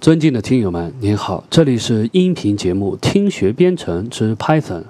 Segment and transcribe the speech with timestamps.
[0.00, 4.82] 尊敬的听友们，您好，这里是音频节目《听学编程之 Python》。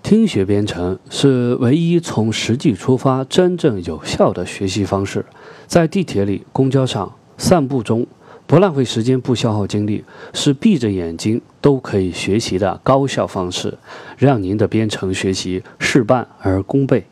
[0.00, 5.26] 听学编程是唯一从实际出发、真正有效的学习方式。
[5.66, 8.06] 在地铁里、公交上、散步中，
[8.46, 13.76] 不浪费时间、不消耗精力，是闭着眼睛都可以学习的高效方式，
[14.16, 17.04] 让您的编程学习事半而功倍。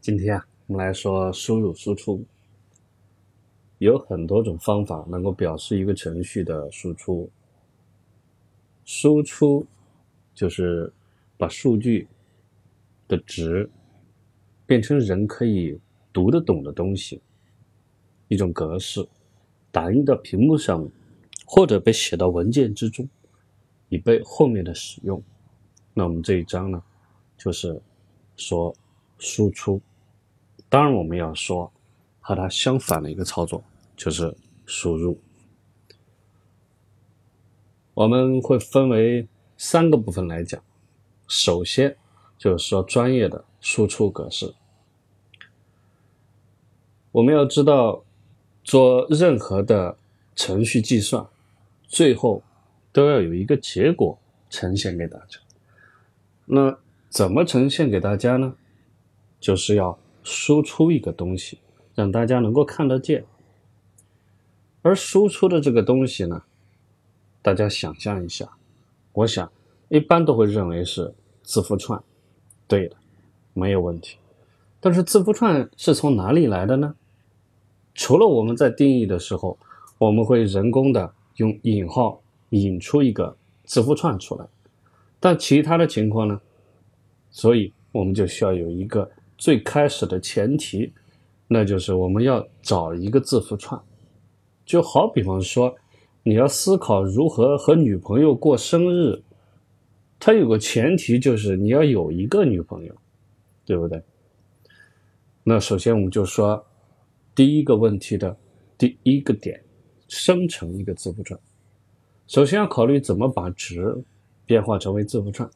[0.00, 2.24] 今天啊，我们来说输入输出。
[3.78, 7.28] 有很多种方法能够表示一个程序的输出。
[8.84, 9.66] 输出
[10.34, 10.90] 就是
[11.36, 12.08] 把数据
[13.06, 13.68] 的值
[14.64, 15.78] 变成人可以
[16.12, 17.20] 读得懂的东西，
[18.28, 19.06] 一种格式，
[19.70, 20.88] 打印到屏幕上，
[21.46, 23.06] 或者被写到文件之中，
[23.90, 25.22] 以备后面的使用。
[25.92, 26.82] 那我们这一章呢，
[27.36, 27.78] 就是
[28.36, 28.74] 说
[29.18, 29.80] 输出。
[30.68, 31.70] 当然，我们要说。
[32.26, 33.62] 和它相反的一个操作
[33.96, 34.36] 就是
[34.66, 35.16] 输入。
[37.94, 40.60] 我们会分为三个部分来讲。
[41.28, 41.96] 首先
[42.36, 44.52] 就是说专业的输出格式。
[47.12, 48.02] 我们要知道，
[48.64, 49.96] 做任何的
[50.34, 51.24] 程序计算，
[51.86, 52.42] 最后
[52.90, 54.18] 都要有一个结果
[54.50, 55.38] 呈现给大家。
[56.44, 56.76] 那
[57.08, 58.56] 怎么呈现给大家呢？
[59.38, 61.60] 就是要输出一个东西。
[61.96, 63.24] 让大家能够看得见，
[64.82, 66.42] 而输出的这个东西呢，
[67.40, 68.50] 大家想象一下，
[69.14, 69.50] 我想
[69.88, 72.00] 一般都会认为是字符串，
[72.68, 72.96] 对的，
[73.54, 74.18] 没有问题。
[74.78, 76.94] 但是字符串是从哪里来的呢？
[77.94, 79.58] 除了我们在定义的时候，
[79.96, 84.46] 我们会人工的用引号引出一个字符串出来，
[85.18, 86.38] 但其他的情况呢？
[87.30, 90.92] 所以我们就需要有一个最开始的前提。
[91.48, 93.80] 那就是我们要找一个字符串，
[94.64, 95.76] 就好比方说，
[96.24, 99.22] 你要思考如何和女朋友过生日，
[100.18, 102.94] 它有个前提就是你要有一个女朋友，
[103.64, 104.02] 对不对？
[105.44, 106.66] 那首先我们就说
[107.32, 108.36] 第一个问题的
[108.76, 109.62] 第一个点，
[110.08, 111.38] 生成一个字符串，
[112.26, 113.96] 首先要考虑怎么把值
[114.44, 115.48] 变化成为字符串。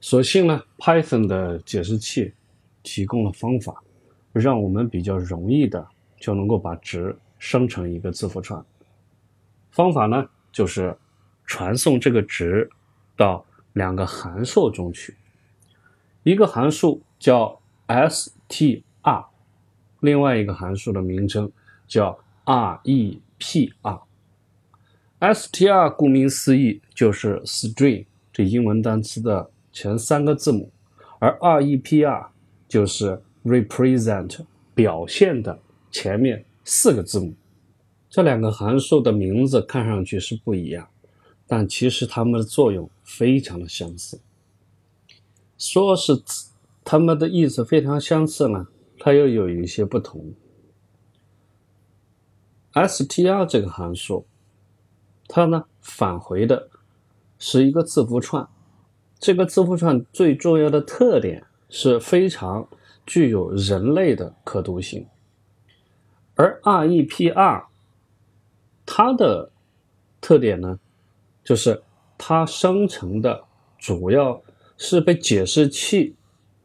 [0.00, 2.32] 所幸呢，Python 的解释器。
[2.82, 3.82] 提供了方法，
[4.32, 5.86] 让我们比较容易的
[6.18, 8.64] 就能够把值生成一个字符串。
[9.70, 10.96] 方法呢，就是
[11.44, 12.68] 传送这个值
[13.16, 15.16] 到两个函数中去，
[16.22, 19.24] 一个函数叫 str，
[20.00, 21.50] 另外一个函数的名称
[21.86, 24.00] 叫 repr。
[25.20, 30.72] str 顾名思义就是 string 这英文单词的前三个字母，
[31.18, 32.28] 而 repr。
[32.70, 35.58] 就是 represent 表现的
[35.90, 37.34] 前面四个字母，
[38.08, 40.88] 这两个函数的名字看上去是不一样，
[41.48, 44.20] 但其实它们的作用非常的相似。
[45.58, 46.22] 说是
[46.84, 48.68] 它们的意思非常相似呢，
[49.00, 50.32] 它又有一些不同。
[52.72, 54.24] str 这个函数，
[55.26, 56.70] 它呢返回的
[57.36, 58.48] 是一个字符串，
[59.18, 61.44] 这个字符串最重要的特点。
[61.70, 62.68] 是非常
[63.06, 65.06] 具有人类的可读性，
[66.34, 67.64] 而 REPR
[68.84, 69.50] 它的
[70.20, 70.78] 特点呢，
[71.44, 71.82] 就是
[72.18, 73.44] 它生成的
[73.78, 74.42] 主要
[74.76, 76.16] 是被解释器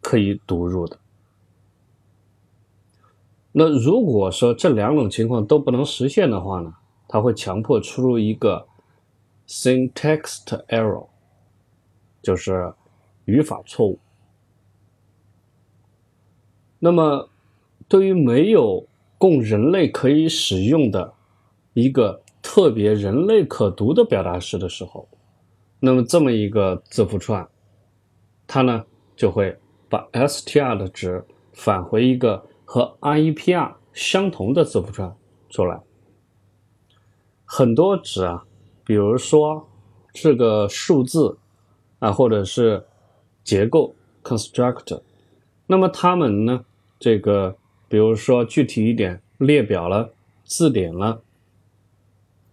[0.02, 1.00] 可以读入的。
[3.52, 6.74] 那如果说这两种情况都不能实现的话呢，
[7.08, 8.68] 它会强迫出入一个
[9.48, 11.08] syntax error，
[12.22, 12.74] 就是
[13.26, 14.00] 语法错误。
[16.86, 17.28] 那么，
[17.88, 18.86] 对于没有
[19.18, 21.12] 供人类可以使用的
[21.74, 25.10] 一个特别人类可读的表达式的时候，
[25.80, 27.50] 那么这么一个字符串，
[28.46, 28.86] 它呢
[29.16, 29.58] 就会
[29.90, 35.12] 把 str 的值返回一个和 repr 相同的字符串
[35.50, 35.82] 出来。
[37.46, 38.46] 很多值啊，
[38.86, 39.68] 比如说
[40.14, 41.36] 这个数字
[41.98, 42.86] 啊，或者是
[43.44, 45.02] 结构 constructor。
[45.66, 46.64] 那么它们呢？
[47.00, 47.58] 这个，
[47.88, 50.14] 比如说具体一点，列表了、
[50.44, 51.22] 字典了，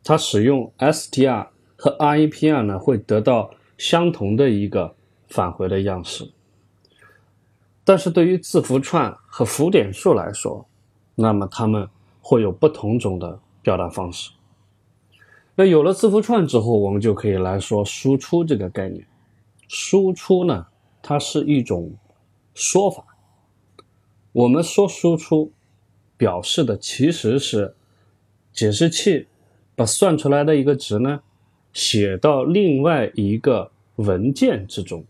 [0.03, 4.95] 它使用 str 和 repr 呢，会得到相同的一个
[5.29, 6.31] 返回的样式。
[7.85, 10.67] 但是对于字符串和浮点数来说，
[11.15, 11.89] 那么它们
[12.21, 14.31] 会有不同种的表达方式。
[15.55, 19.07] 那有了字符串之后，我们就可以来说输出这个概念。
[19.69, 20.67] 输出呢，
[21.03, 21.93] 它是一种。
[22.55, 23.12] 说法，
[24.33, 25.53] 我们说输出，
[26.17, 27.75] 表示的其实是
[28.53, 29.27] 解释器
[29.75, 31.23] 把算出来的一个值呢，
[31.73, 35.05] 写到另外一个文件之中，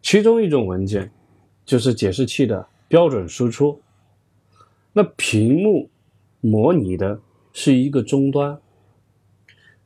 [0.00, 1.10] 其中一种文件
[1.64, 3.80] 就是解释器的标准输出。
[4.92, 5.90] 那屏幕
[6.40, 7.20] 模拟的
[7.52, 8.58] 是一个终端，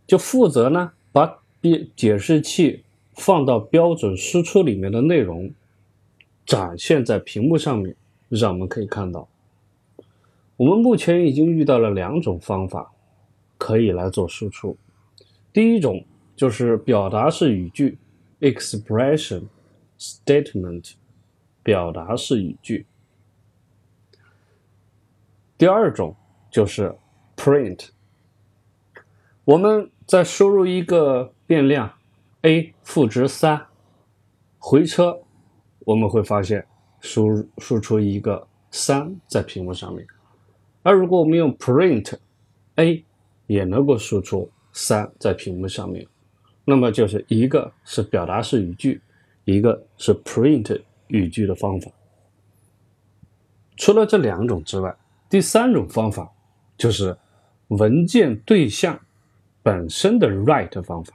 [0.06, 2.84] 就负责呢把解解释器
[3.14, 5.50] 放到标准输出里面的内容
[6.44, 7.96] 展现在屏幕上面，
[8.30, 9.28] 让我们可以看到。
[10.56, 12.92] 我们目前已经遇到了两种方法，
[13.58, 14.76] 可以来做输出。
[15.52, 16.04] 第一种
[16.36, 17.98] 就是表达式语句
[18.40, 19.44] （expression
[19.98, 20.92] statement），
[21.62, 22.86] 表达式语句。
[25.58, 26.14] 第二种
[26.50, 26.94] 就是
[27.36, 27.88] print。
[29.44, 31.92] 我们在输入一个变量
[32.42, 33.66] a 负值三，
[34.58, 35.22] 回车，
[35.80, 36.66] 我们会发现
[37.00, 40.06] 输输出一个三在屏幕上面。
[40.82, 43.04] 而如果我们用 print，a
[43.46, 46.06] 也能够输出三在屏幕上面，
[46.64, 49.00] 那么就是一个是表达式语句，
[49.44, 51.90] 一个是 print 语句的方法。
[53.76, 54.94] 除了这两种之外，
[55.28, 56.30] 第三种方法
[56.78, 57.16] 就是
[57.68, 58.98] 文件对象
[59.62, 61.12] 本身的 write 方法。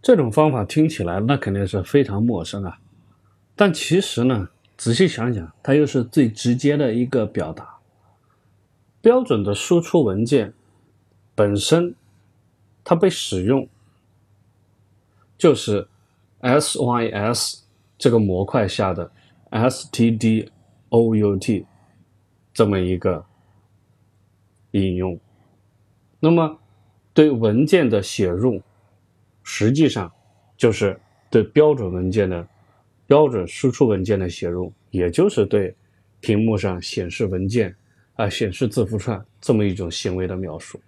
[0.00, 2.78] 这种方法听起来那肯定是非常陌生啊，
[3.56, 7.78] 但其实呢，仔细想想，它又是最直接的一个表达。
[9.00, 10.52] 标准的输出文件
[11.34, 11.94] 本身，
[12.84, 13.66] 它被使用
[15.38, 15.88] 就是
[16.40, 17.60] SYS
[17.96, 19.10] 这个模块下的
[19.50, 21.64] stdout
[22.52, 23.24] 这么一个
[24.72, 25.18] 应用。
[26.20, 26.58] 那么，
[27.14, 28.60] 对文件的写入，
[29.42, 30.10] 实际上
[30.56, 30.98] 就是
[31.30, 32.46] 对标准文件的
[33.06, 35.74] 标准输出文件的写入，也就是对
[36.20, 37.74] 屏幕上显示文件。
[38.16, 40.80] 啊，显示字符串这么一种行为的描述，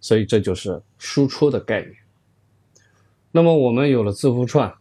[0.00, 1.94] 所以这就是输出的概念。
[3.30, 4.74] 那么我们有了字符串，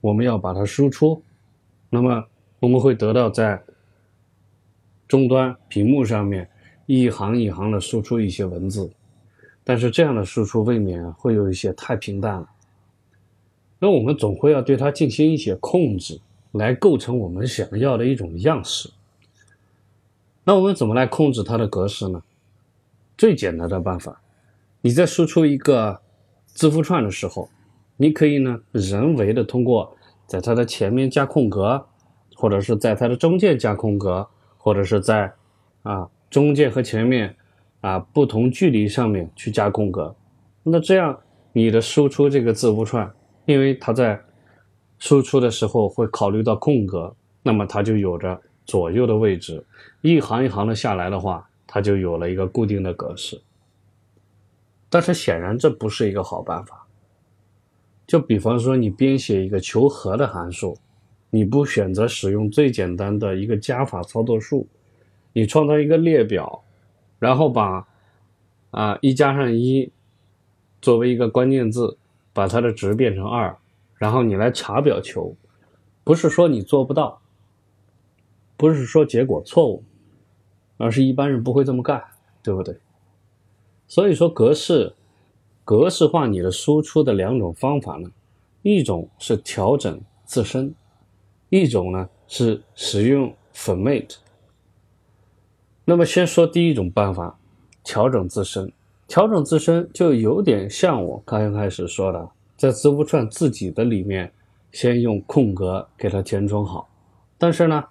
[0.00, 1.20] 我们要把它输出，
[1.90, 2.24] 那么
[2.60, 3.60] 我们会得到在
[5.08, 6.48] 终端屏幕上面
[6.86, 8.88] 一行一行的输出一些文字，
[9.64, 12.48] 但是这样的输出未免会有一些太平淡了。
[13.84, 16.20] 那我们总会要对它进行一些控制，
[16.52, 18.88] 来构成我们想要的一种样式。
[20.44, 22.22] 那我们怎么来控制它的格式呢？
[23.18, 24.22] 最简单的办法，
[24.82, 26.00] 你在输出一个
[26.46, 27.48] 字符串的时候，
[27.96, 29.96] 你可以呢人为的通过
[30.28, 31.84] 在它的前面加空格，
[32.36, 34.24] 或者是在它的中间加空格，
[34.58, 35.32] 或者是在
[35.82, 37.34] 啊中间和前面
[37.80, 40.14] 啊不同距离上面去加空格。
[40.62, 41.18] 那这样
[41.52, 43.12] 你的输出这个字符串，
[43.44, 44.22] 因为它在
[44.98, 48.40] 输出的时候会考虑到空格，那么它就有着。
[48.64, 49.62] 左右的位置，
[50.02, 53.42] 一行一行的下来的话，它就有了一个固定的格式。
[54.88, 56.86] 但是显然这不是一个好办法。
[58.06, 60.78] 就比方说，你编写一个求和的函数，
[61.30, 64.68] 你不选择使用最简单的一个加法操作数，
[65.32, 66.62] 你创造一个列表，
[67.18, 67.88] 然后把
[68.70, 69.90] 啊一加上一
[70.80, 71.98] 作为一个关键字，
[72.32, 73.56] 把它的值变成二，
[73.96, 75.34] 然后你来查表求，
[76.04, 77.20] 不是说你做不到。
[78.56, 79.82] 不是说结果错误，
[80.76, 82.04] 而是一般人不会这么干，
[82.44, 82.78] 对不对？
[83.88, 84.94] 所以说格式
[85.64, 88.08] 格式化你的输出的两种方法呢，
[88.62, 90.72] 一种是调整自身，
[91.48, 94.14] 一种呢是使用 format。
[95.84, 97.36] 那么先说第一种办法，
[97.82, 98.72] 调整自身。
[99.06, 104.32] 调整自身就有点像我刚开始说的，在字符串自己的里面
[104.70, 106.88] 先用空格给它填充好，
[107.38, 107.84] 但是呢。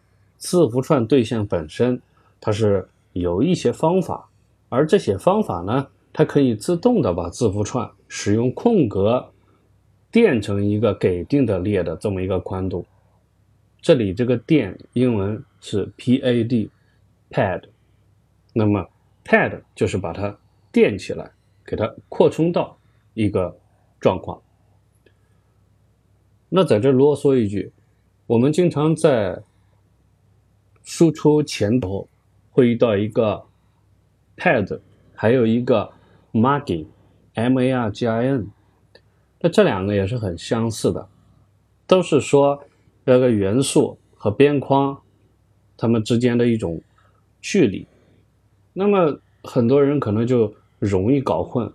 [0.44, 2.02] 字符串对象本身，
[2.40, 4.28] 它是有一些方法，
[4.70, 9.24] 而这些方法呢，它可以自动的把字符串使用空格
[10.10, 12.84] 垫成一个给定的列的这么一个宽度。
[13.84, 17.62] 这里这个垫英文是 pad，pad，
[18.52, 18.90] 那么
[19.24, 20.36] pad 就是把它
[20.72, 21.32] 垫起来，
[21.66, 22.78] 给它扩充到
[23.14, 23.58] 一个
[24.00, 24.42] 状况。
[26.50, 27.72] 那在这啰嗦一句，
[28.28, 29.42] 我们经常在
[30.84, 32.08] 输出前头
[32.52, 33.44] 会遇到一个
[34.36, 34.80] pad，
[35.16, 35.92] 还有一个
[36.34, 38.48] margin，m a r g i n，
[39.40, 41.08] 那这两个也是很相似的，
[41.88, 42.64] 都是说
[43.06, 45.02] 那个元素和边框
[45.78, 46.82] 它们之间的一种
[47.42, 47.88] 距离。
[48.74, 51.72] 那么很多人可能就容易搞混。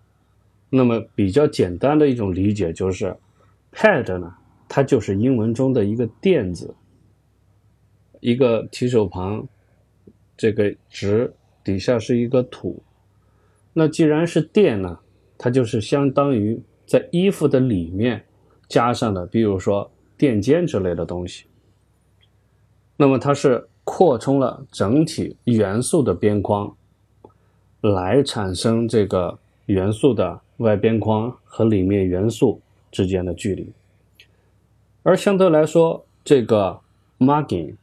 [0.69, 3.17] 那么比较简单的一种理解就是
[3.73, 4.35] ，pad 呢，
[4.69, 6.75] 它就是英文中的一个垫子。
[8.21, 9.47] 一个提手旁，
[10.37, 11.33] 这个直
[11.63, 12.83] 底下是一个土，
[13.73, 14.99] 那既然是垫呢，
[15.39, 18.25] 它就是相当于在衣服的里面
[18.69, 21.45] 加上的，比如说垫肩之类的东西。
[22.97, 26.75] 那么它是扩充了整体元素的边框，
[27.93, 33.73] 来产生这个元素的外边框和里面元素之间的距离。
[35.03, 36.81] 而相对来说，这个
[37.19, 37.77] margin，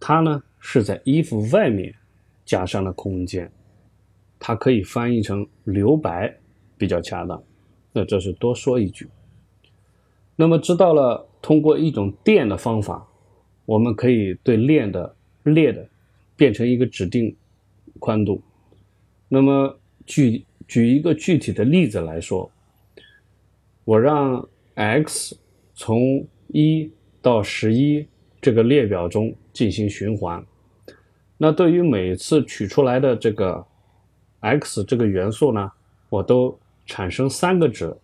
[0.00, 1.94] 它呢是在衣服外面
[2.44, 3.50] 加上了空间。
[4.38, 6.36] 它可以翻译成留白
[6.76, 7.42] 比较恰当，
[7.92, 9.08] 那这是多说一句。
[10.36, 13.06] 那么知道了通过一种电的方法，
[13.64, 15.88] 我们可以对链的裂的
[16.36, 17.34] 变成一个指定
[17.98, 18.42] 宽度。
[19.34, 22.50] 那么举举一个具体的例子来说，
[23.84, 25.36] 我让 x
[25.74, 28.06] 从一到十一
[28.40, 30.46] 这个列表中进行循环，
[31.36, 33.66] 那对于每次取出来的这个。
[34.46, 35.72] x 这个元素呢，
[36.10, 37.96] 我都产生三个值，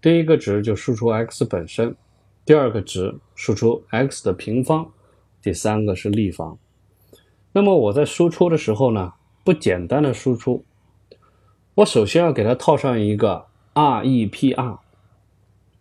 [0.00, 1.94] 第一个值就输出 x 本身，
[2.42, 4.90] 第二个值输出 x 的平方，
[5.42, 6.56] 第三个是立方。
[7.52, 9.12] 那么我在输出的时候呢，
[9.44, 10.64] 不简单的输出，
[11.76, 14.78] 我首先要给它套上一个 repr。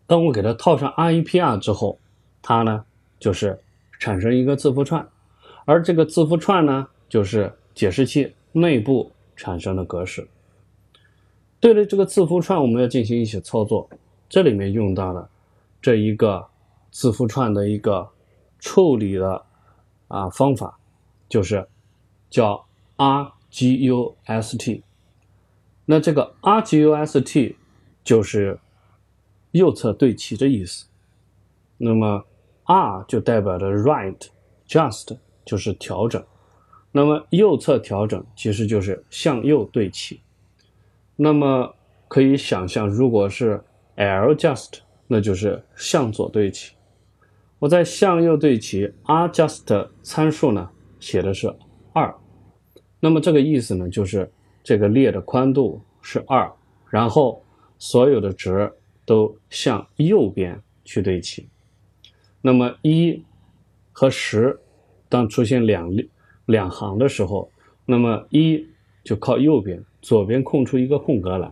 [0.05, 1.98] 当我给它套上 repr 之后，
[2.43, 2.86] 它呢
[3.20, 3.60] 就是
[4.00, 5.08] 产生一个字符串，
[5.65, 9.12] 而这个字符串呢就是解释器内部。
[9.36, 10.29] 产生的格式。
[11.60, 13.89] 对了，这个字符串我们要进行一些操作，
[14.29, 15.27] 这里面用到了
[15.82, 16.48] 这一个
[16.91, 18.08] 字符串的一个
[18.60, 19.43] 处理的
[20.08, 20.77] 啊方法，
[21.27, 21.67] 就是
[22.29, 22.63] 叫
[22.96, 24.83] r g u s t，。
[25.86, 27.55] 那这个 RGUST
[28.03, 28.60] 就是
[29.51, 30.88] 右侧对齐的意思。
[31.77, 32.25] 那么
[32.63, 36.25] R 就代表着 right，just 就是调整。
[36.93, 40.22] 那么右侧调整其实就是向右对齐，
[41.15, 41.75] 那么
[42.07, 43.63] 可以想象，如果是
[43.95, 46.74] L_just，那就是向左对齐。
[47.60, 51.55] 我在向右对齐，R_just 参数呢写的是
[51.93, 52.15] 二，
[53.03, 54.31] 那么这个意思呢就是
[54.63, 56.50] 这个列的宽度是二，
[56.89, 57.43] 然后
[57.77, 58.72] 所有的值
[59.03, 61.45] 都向右边去对齐。
[62.39, 63.22] 那么一
[63.91, 64.57] 和十
[65.10, 65.91] 当出现两。
[66.45, 67.50] 两行的时候，
[67.86, 68.67] 那么一
[69.01, 71.50] 就靠右边，左边空出一个空格来，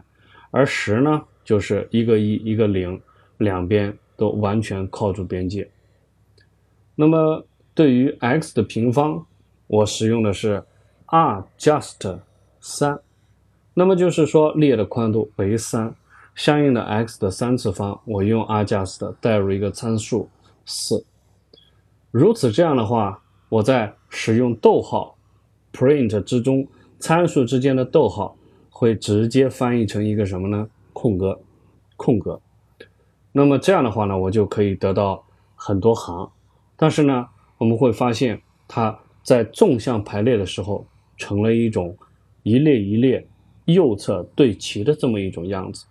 [0.51, 3.01] 而十呢就是一个一一个零，
[3.37, 5.65] 两边都完全靠住边界。
[6.93, 9.25] 那么对于 x 的平方，
[9.67, 10.61] 我使用的是
[11.11, 12.19] r_just
[12.59, 12.99] 三，
[13.75, 15.93] 那么就是说列的宽度为三，
[16.33, 20.27] 相应的 x 的三次方，我用 r_just 代入一个参数
[20.65, 21.05] 四，
[22.09, 23.21] 如此这样的话。
[23.51, 25.17] 我在使用逗号
[25.73, 26.65] print 之中，
[26.99, 28.37] 参数之间的逗号
[28.69, 30.69] 会直接翻译成一个什么呢？
[30.93, 31.37] 空格，
[31.97, 32.39] 空格。
[33.33, 36.31] 那么这样的话呢，我就可以得到很多行。
[36.77, 37.27] 但是呢，
[37.57, 40.85] 我们会发现它在纵向排列的时候，
[41.21, 41.95] 成了一种
[42.41, 43.25] 一列一列
[43.65, 45.85] 右侧对齐的这么一种样子。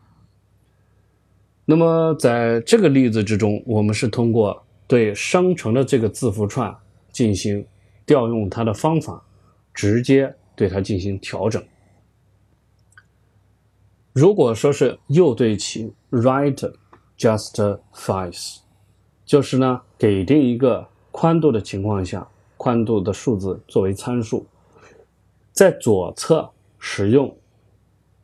[1.64, 6.76] 那么在这个例子之中，我们是通过对生成的这个字符串。
[7.12, 7.66] 进行
[8.06, 9.20] 调用它的方法，
[9.75, 11.60] 直接对它进行调整。
[14.12, 16.72] 如果说是右对齐，right
[17.18, 18.58] justifies，
[19.26, 24.46] 就是呢给定一个宽度的情况下，宽度的数字作为参数，
[25.52, 27.37] 在左侧使用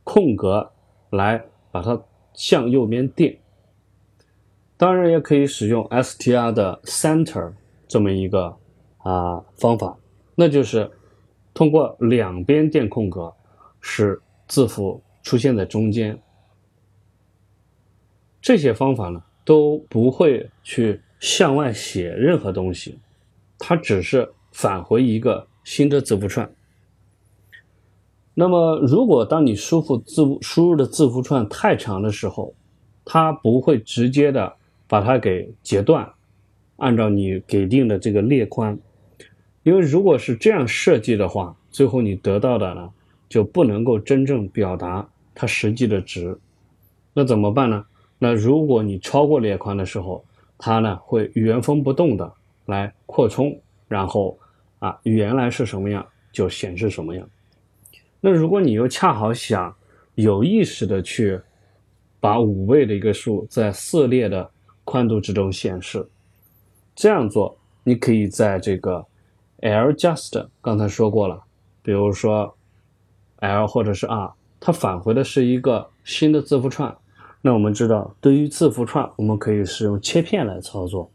[0.04, 0.72] 空格
[1.10, 2.02] 来把它
[2.32, 3.38] 向右边垫。
[4.76, 7.52] 当然也可以使用 str 的 center
[7.88, 8.56] 这么一个。
[8.98, 9.96] 啊，方法，
[10.34, 10.90] 那就是
[11.54, 13.32] 通过两边垫空格，
[13.80, 16.20] 使字符出现在中间。
[18.40, 22.98] 这些方法呢，都不会去向外写任何东西，
[23.60, 26.52] 它只是返回一个新的字符串。
[28.38, 32.52] 那么，如果当你输入字输入的字符串太长的时候，
[33.02, 34.52] 它不会直接的
[34.86, 36.06] 把它给截断，
[36.76, 38.78] 按照你给定的这个列宽。
[39.62, 42.90] 因为如果是这样设计的话，最后你得到的呢
[43.26, 46.38] 就不能够真正表达它实际的值。
[47.14, 47.86] 那怎么办呢？
[48.18, 50.22] 那如果你超过列宽的时候，
[50.58, 52.30] 它呢会原封不动的
[52.66, 54.38] 来扩充，然后
[54.78, 57.26] 啊原来是什么样就显示什么样。
[58.26, 59.72] 那如果你又恰好想
[60.16, 61.40] 有意识的去
[62.18, 64.50] 把五位的一个数在四列的
[64.82, 66.04] 宽度之中显示，
[66.96, 69.06] 这样做你可以在这个。
[69.60, 71.40] L just 刚才说过了，
[71.84, 72.56] 比如说
[73.36, 76.96] L 或者是 R 它返回的是一个新的字符串。
[77.42, 81.08] 那我们知道，对于字符串，我们可以使用切片来操作。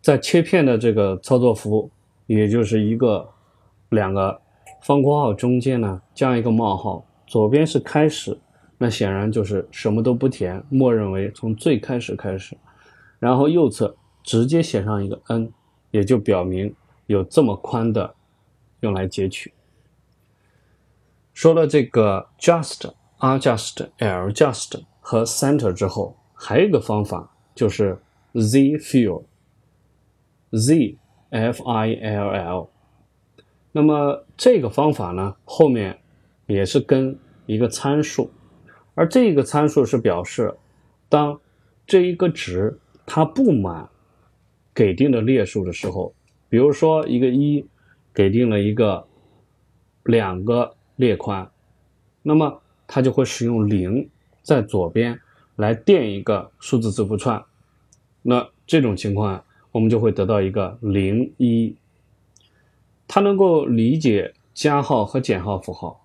[0.00, 1.90] 在切片的这个操作符，
[2.28, 3.28] 也就是一个
[3.90, 4.40] 两个
[4.84, 8.38] 方括号中间呢，加一个冒号，左边是开始，
[8.76, 12.54] 那显然就是什么都不填，默认为从最开始开始。
[13.18, 15.50] 然后右侧直接写上一个 n，
[15.90, 16.74] 也就表明
[17.06, 18.14] 有这么宽的
[18.80, 19.54] 用来截取。
[21.32, 27.98] 说了这个 just、adjust、ljust 和 center 之后，还有一个方法就是
[28.34, 29.18] z fill，z
[31.30, 32.68] f i l l。
[33.76, 35.98] 那么这个方法呢，后面
[36.46, 38.30] 也是跟一个参数，
[38.94, 40.54] 而这个参数是表示
[41.08, 41.40] 当
[41.84, 42.78] 这一个值。
[43.06, 43.86] 它不满
[44.74, 46.14] 给定的列数的时候，
[46.48, 47.66] 比如说一个一
[48.14, 49.06] 给定了一个
[50.04, 51.50] 两个列宽，
[52.22, 54.08] 那么它就会使用零
[54.42, 55.20] 在左边
[55.56, 57.44] 来垫一个数字字符串。
[58.22, 61.76] 那这种情况，我们就会得到一个零一。
[63.08, 66.04] 它能够理解加号和减号符号。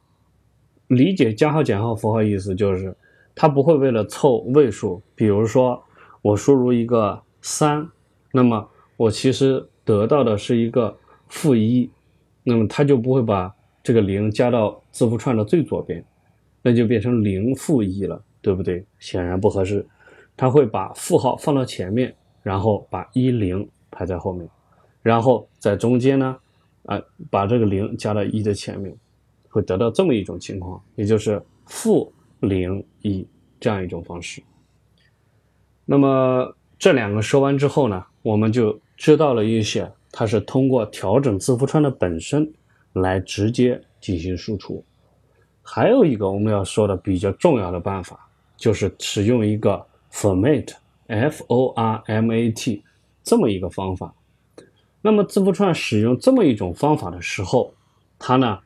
[0.88, 2.96] 理解加号减号符号意思就是，
[3.36, 5.84] 它不会为了凑位数，比如说。
[6.22, 7.90] 我输入一个三，
[8.34, 10.98] 那么我其实得到的是一个
[11.30, 11.90] 负一，
[12.44, 16.04] 那么它就不会把这个零加到字符串的最左边，
[16.62, 18.86] 那就变成零负一了，对不对？
[19.00, 19.88] 显然不合适，
[20.36, 22.14] 它会把负号放到前面，
[22.44, 24.46] 然后把一零排在后面，
[25.02, 26.36] 然后在中间呢，
[26.90, 28.92] 啊，把这个零加到一的前面，
[29.50, 33.24] 会得到这么一种情况，也就是负零一
[33.60, 34.42] 这样一种方式。
[35.86, 42.52] 那么这两个说完之后呢，我们就知道了一些，它是通过调整字符串的本身
[42.94, 44.84] 来直接进行输出。
[45.62, 48.28] 还有一个我们要说的比较重要的办法，
[48.58, 52.84] 就是使用一个 format（f o r m a t）
[53.24, 54.12] 这么一个方法。
[55.02, 57.74] 那么字符串使用这么一种方法的时候，
[58.18, 58.60] 它呢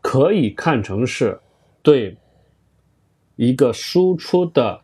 [0.00, 1.40] 可以看成是
[1.82, 2.16] 对
[3.36, 4.82] 一个输出的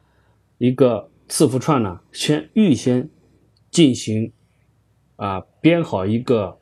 [0.59, 1.11] 一个。
[1.29, 3.11] 字符串呢，先预先
[3.71, 4.33] 进行
[5.17, 6.59] 啊编好一个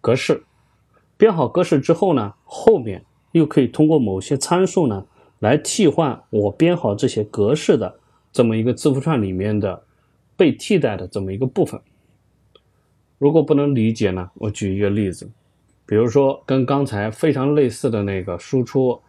[0.00, 0.42] 格式，
[1.16, 5.06] 编好格式之后呢，后面又可以通过某些参数呢
[5.38, 8.00] 来替换我编好这些格式的
[8.32, 9.84] 这么一个字符串里面的
[10.36, 11.80] 被替代的这么一个部分。
[13.18, 15.30] 如果不能理解呢，我举一个例子，
[15.84, 19.00] 比如说跟刚才非常类似的那个输出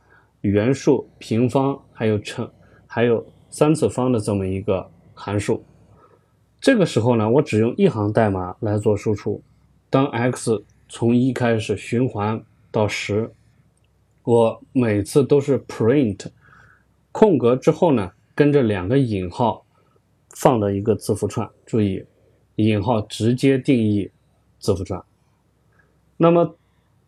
[0.42, 2.50] 元数、平方还有乘
[2.86, 4.90] 还有三次方的这么一个。
[5.22, 5.62] 函数，
[6.62, 9.44] 这个时候呢，我只用一行代码来做输出。
[9.90, 12.42] 当 x 从一开始循环
[12.72, 13.30] 到十，
[14.24, 16.28] 我每次都是 print
[17.12, 19.66] 空格之后呢，跟着两个引号
[20.38, 21.50] 放的一个字符串。
[21.66, 22.02] 注意，
[22.68, 24.10] 引号直接定义
[24.60, 25.02] 字符串。
[26.18, 26.56] 那么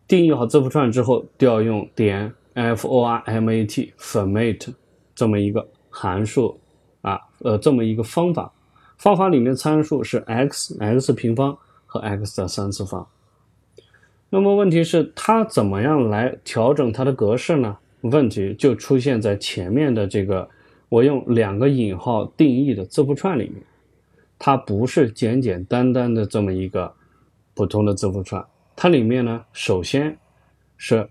[0.08, 4.74] 定义好字符串之后，调用点 format format
[5.14, 6.58] 这么一个函数。
[7.02, 8.52] 啊，呃，这么一个方法，
[8.96, 13.04] 方法里面参数是 x、x 平方和 x 的三次方。
[14.30, 17.76] 那么问题是它怎么样来调整它的格式呢？
[18.02, 20.48] 问题就出现在前面的这个
[20.88, 23.60] 我用两个引号定义的字符串里面，
[24.44, 26.92] 它不是简简单单的这么一个
[27.54, 30.18] 普通的字符串，它里面呢，首先
[30.76, 31.08] 是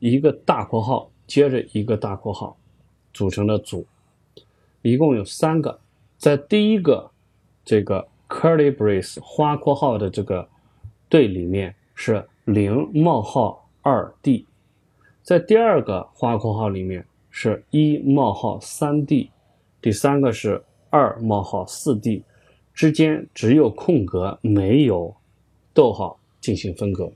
[0.00, 2.54] 一个大括号接着一个大括号
[3.14, 3.86] 组成的组。
[4.82, 5.80] 一共有三个，
[6.18, 7.10] 在第一个
[7.64, 10.46] 这个 curly brace 花括号的这个
[11.08, 14.46] 对里面是零冒号二 d，
[15.22, 19.30] 在第二个花括号里面是一冒号三 d，
[19.80, 22.22] 第三个是二冒号四 d，
[22.74, 25.14] 之间只有空格没有
[25.72, 27.12] 逗号进行分隔。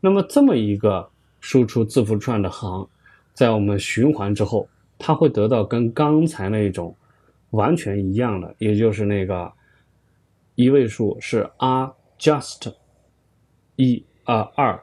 [0.00, 2.88] 那么这么一个输出字符串的行，
[3.32, 4.68] 在我们循环之后。
[4.96, 6.96] 它会得到跟刚才那种
[7.50, 9.52] 完全一样的，也就是那个
[10.54, 12.72] 一位数是 r just
[13.74, 14.80] 一啊二，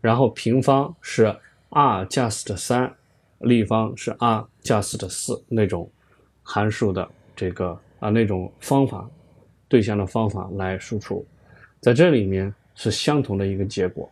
[0.00, 1.36] 然后平方是
[1.70, 2.94] r just 三，
[3.40, 5.90] 立方是 r just 四那种
[6.44, 9.10] 函数的这个啊那种方法
[9.68, 11.24] 对象的方法来输出，
[11.80, 14.10] 在这里面是相同的一个结果。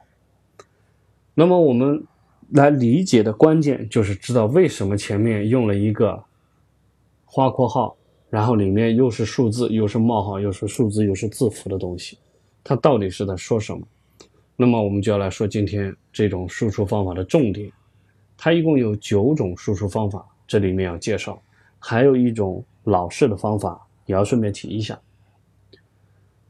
[1.34, 2.04] 那么我们。
[2.50, 6.22] 来理解的关键就是知道为什么前面用了一个
[7.24, 7.96] 花括号，
[8.30, 12.16] 然后里面又是数字，又是冒号，又是数字，又是字符的东西，
[12.62, 13.84] 它到底是在说什么？
[14.54, 17.68] 那么我们就要来说今天这种输出方法的重点，
[18.36, 21.42] 它一共有九种输出方法，这里面要介绍，
[21.80, 24.96] 还有一种老式的方法也要顺便提一下。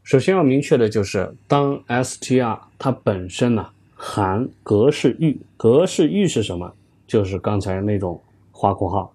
[0.06, 6.72] 首先要明确的就是，当 str 它本身呢含格式域，格式域是什么？
[7.08, 9.12] 就是刚才那种花括号，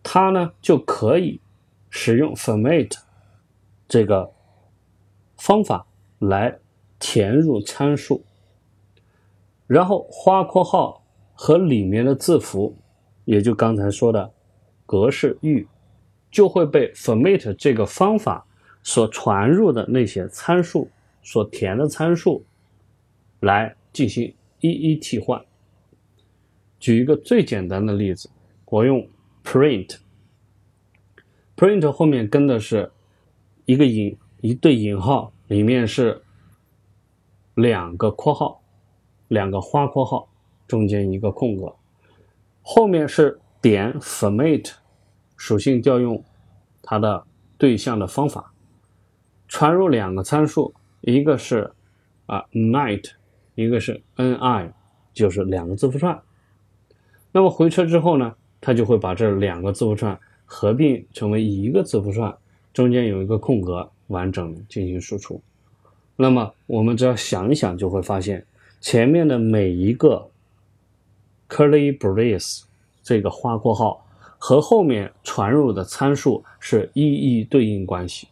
[0.00, 1.40] 它呢就可以
[1.90, 2.88] 使用 format
[3.88, 4.30] 这个
[5.36, 5.84] 方法
[6.20, 6.56] 来
[7.00, 8.22] 填入参数，
[9.66, 11.02] 然后花括号
[11.34, 12.76] 和里面的字符，
[13.24, 14.32] 也就刚才说的
[14.86, 15.66] 格式域，
[16.30, 18.46] 就会被 format 这个方法
[18.88, 20.88] 所传入的那些参数
[21.22, 22.42] 所填的参数
[23.40, 25.44] 来进行一一替换。
[26.80, 28.30] 举一个最简单的例子，
[28.64, 29.06] 我用
[29.44, 32.90] print，print 后面跟的是
[33.66, 36.22] 一个引一对引号，里面是
[37.56, 38.62] 两个括号，
[39.28, 40.30] 两个花括号，
[40.66, 41.76] 中间一个空格，
[42.62, 44.70] 后面是点 format
[45.36, 46.24] 属性调用
[46.80, 47.26] 它的
[47.58, 48.54] 对象的方法，
[49.48, 51.72] 传入两个参数，一个是
[52.26, 53.10] 啊 night，
[53.54, 54.70] 一个是 ni，
[55.12, 56.20] 就是两个字符串。
[57.32, 62.36] 那么回车之后呢，它就会把这两个字符串合并成为一个字符串，
[62.72, 65.40] 中间有一个空格，完整进行输出。
[66.16, 68.44] 那么我们只要想一想，就会发现
[68.80, 70.30] 前面的每一个
[71.48, 72.64] curly brace
[73.02, 74.04] 这个花括号
[74.38, 78.28] 和后面传入的参数是一一对应关系。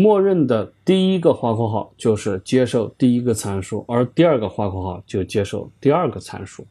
[0.00, 6.64] 默认的第一个花括号就是接受第一个参数，而第二个花括号就接受第二个参数。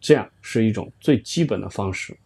[0.00, 2.16] 这样是一种最基本的方式。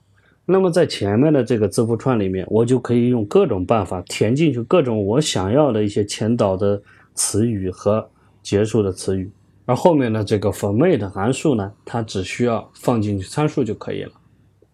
[0.44, 6.82] 那么在前面的这个字符串里面，我就可以用各种办法填进去各种我想要的一些前导的
[7.14, 8.06] 词语和
[8.42, 9.32] 结束的词语。
[9.64, 14.12] 而后面的这个 format 函数呢，它只需要放进去参数就可以了。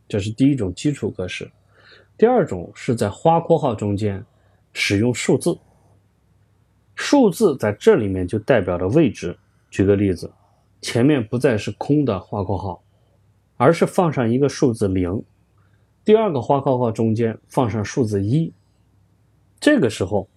[0.08, 1.48] 这是第一种基础格式。
[2.16, 4.24] 第二种是在花括号中间
[4.72, 5.56] 使用数字，
[6.98, 9.38] 数字在这里面就代表了位置。
[9.70, 10.30] 举个例子，
[10.82, 12.82] 前面不再是空的花括号。
[13.60, 15.20] 而是放上一个数字零，
[16.04, 18.52] 第二个花括号中间放上数字一，
[19.58, 20.28] 这个时候，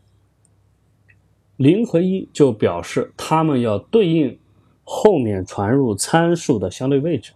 [1.57, 4.39] 零和一就表示它们要对应
[4.83, 7.33] 后面传入参数的相对位置。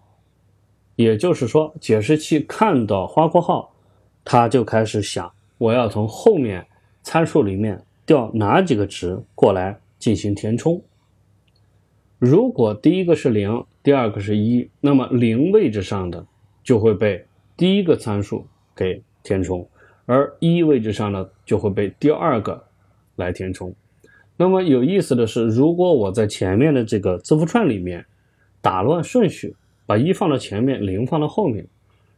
[0.95, 3.71] 也就是说，解释器看到花括号，
[4.23, 6.65] 它就开始想，我要从后面
[7.03, 10.81] 参数里面调哪几个值过来进行填充。
[12.19, 13.65] 如果第一个是零。
[13.83, 16.25] 第二个是一，那么零位置上的
[16.63, 17.23] 就会被
[17.55, 19.69] 第一个参数给填充，
[20.07, 22.63] 而一位置上的就会被第二个
[23.15, 23.75] 来填充。
[24.37, 28.03] 那么有意思的是，如果我在前面的这个字符串里面
[28.59, 31.67] 打乱顺序，把一放到前面，零放到后面，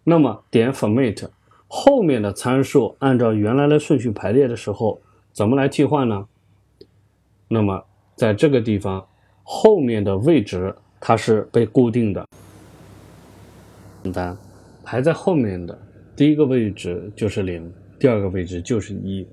[0.06, 1.28] 那么点 format
[1.67, 5.02] 后面的参数按照原来的顺序排列的时候，
[5.38, 6.28] 怎么来替换呢？
[7.47, 9.08] 那么在这个地方
[9.43, 10.76] 后面的位置。
[11.00, 12.28] 它是被固定的，
[14.02, 14.36] 简单，
[14.84, 15.80] 排在后面的
[16.15, 19.23] 第一个位置就是零，第二个位置就是一，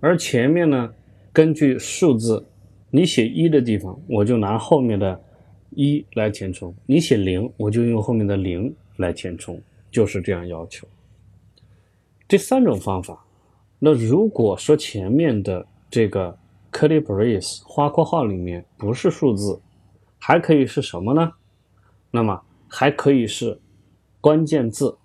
[0.00, 0.92] 而前面呢，
[1.32, 2.44] 根据数字，
[2.90, 5.18] 你写一的地方，我就拿后面的
[5.70, 9.58] 一来填充；你写零，我就用后面的零来填充，
[9.90, 10.86] 就是这样要求。
[12.28, 13.24] 第三种方法，
[13.78, 16.38] 那如果说前面的这个
[16.72, 19.60] curly brace 花括号里面不是数字。
[20.20, 21.32] 还可以是什么呢？
[22.10, 23.60] 那么还可以是
[24.20, 24.98] 关键字，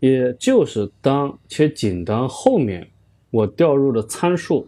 [0.00, 2.90] 也就是当且仅当后面
[3.30, 4.66] 我调入的参数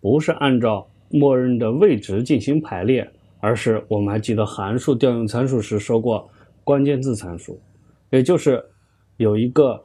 [0.00, 6.30] 不是按照默认的位值进行排列，而是我们还记得函数调用参数时说过
[6.62, 7.60] 关键字参数，
[8.10, 8.64] 也就是
[9.16, 9.84] 有一个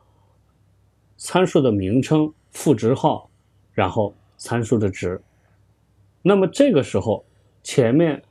[1.17, 3.29] 参数的名称、赋值号，
[3.73, 5.19] 然后参数的值。
[6.21, 7.25] 那么这个时候
[7.63, 8.21] 前面。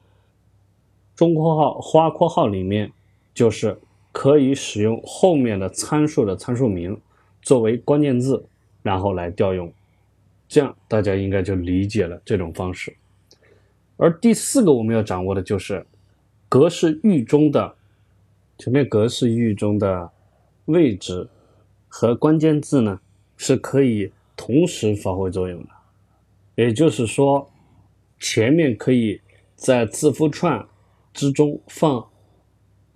[1.16, 2.90] 中括号、花括号里面
[3.34, 3.78] 就是
[4.10, 6.98] 可以使用后面的参数的参数名
[7.42, 8.42] 作为关键字，
[8.82, 9.70] 然后来调用，
[10.48, 12.96] 这样大家应该就理解了这种方式。
[13.98, 15.86] 而第四个我们要掌握的就是
[16.48, 17.74] 格式域中的
[18.56, 20.10] 前面格式域中的
[20.64, 21.28] 位置
[21.86, 22.98] 和关键字呢
[23.42, 25.70] 是可以同时发挥作用的，
[26.56, 27.50] 也就是说
[28.18, 29.18] 前面可以
[29.56, 30.68] 在字符串。
[31.12, 32.08] 之中放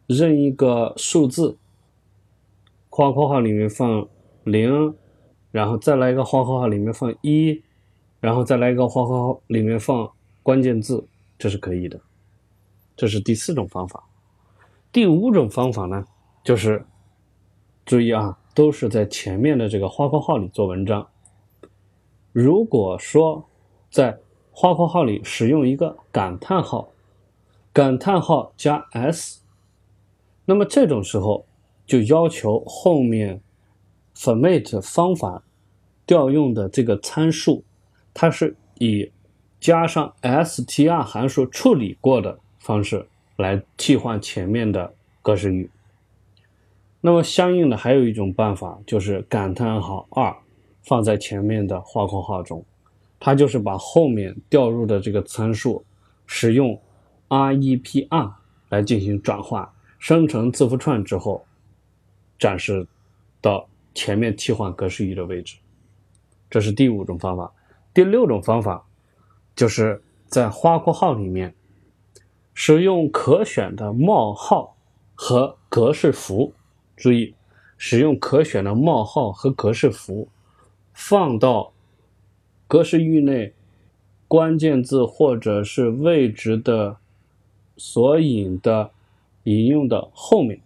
[0.06, 1.56] 任一个数字，
[2.88, 4.06] 花括号里面放
[4.44, 4.94] 零，
[5.50, 7.60] 然后再来一个括号里面放一，
[8.20, 10.08] 然后再来一个括号里面放
[10.44, 11.04] 关键字，
[11.36, 12.00] 这是可以的。
[12.96, 14.04] 这是第四种方法。
[14.92, 16.04] 第五种方法呢，
[16.44, 16.86] 就是
[17.84, 21.06] 注意啊，都是在前面的这个花括号里做文章。
[22.32, 23.44] 如果说
[23.90, 24.18] 在
[24.52, 26.88] 花括号里使用一个感叹号，
[27.72, 29.40] 感叹号加 s，
[30.44, 31.44] 那么这种时候
[31.84, 33.40] 就要求后面
[34.16, 35.42] format 方法
[36.06, 37.64] 调用的这个参数，
[38.12, 39.10] 它是以
[39.58, 43.04] 加上 str 函数处理过的方式
[43.36, 45.68] 来替换前面的格式域。
[47.06, 50.34] 那么相应的还有一种办法，就是感叹号二
[50.84, 52.64] 放在前面的花括号中，
[53.20, 55.84] 它就是把后面调入的这个参数
[56.26, 56.80] 使用。
[57.28, 58.32] REPR
[58.70, 61.44] 来进行转换，生成字符串之后，
[62.38, 62.86] 展示
[63.42, 65.56] 到前面替换格式域的位置。
[66.48, 67.52] 这是第五种方法。
[67.92, 68.82] 第六种方法
[69.54, 71.54] 就是在花括号里面
[72.54, 74.74] 使用可选的冒号
[75.14, 76.54] 和格式符。
[76.96, 77.34] 注意，
[77.76, 80.28] 使用可选的冒号和格式符
[80.92, 81.72] 放到
[82.66, 83.52] 格式域内
[84.28, 86.96] 关键字或者是位置的。
[87.76, 88.92] 索引的
[89.42, 90.60] 引用的后面，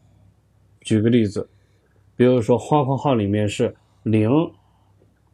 [0.83, 1.49] 举个例子，
[2.17, 4.31] 比如说花括号里面是零，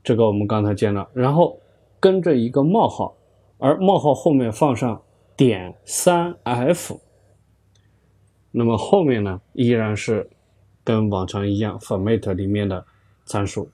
[0.04, 1.58] 这个我们刚才见了，然后
[1.98, 3.16] 跟着一个冒号，
[3.58, 5.02] 而冒号后面放上
[5.36, 7.00] 点三 f，
[8.52, 10.30] 那么后面呢依然是
[10.84, 12.84] 跟往常一样 format 里面的
[13.24, 13.68] 参数。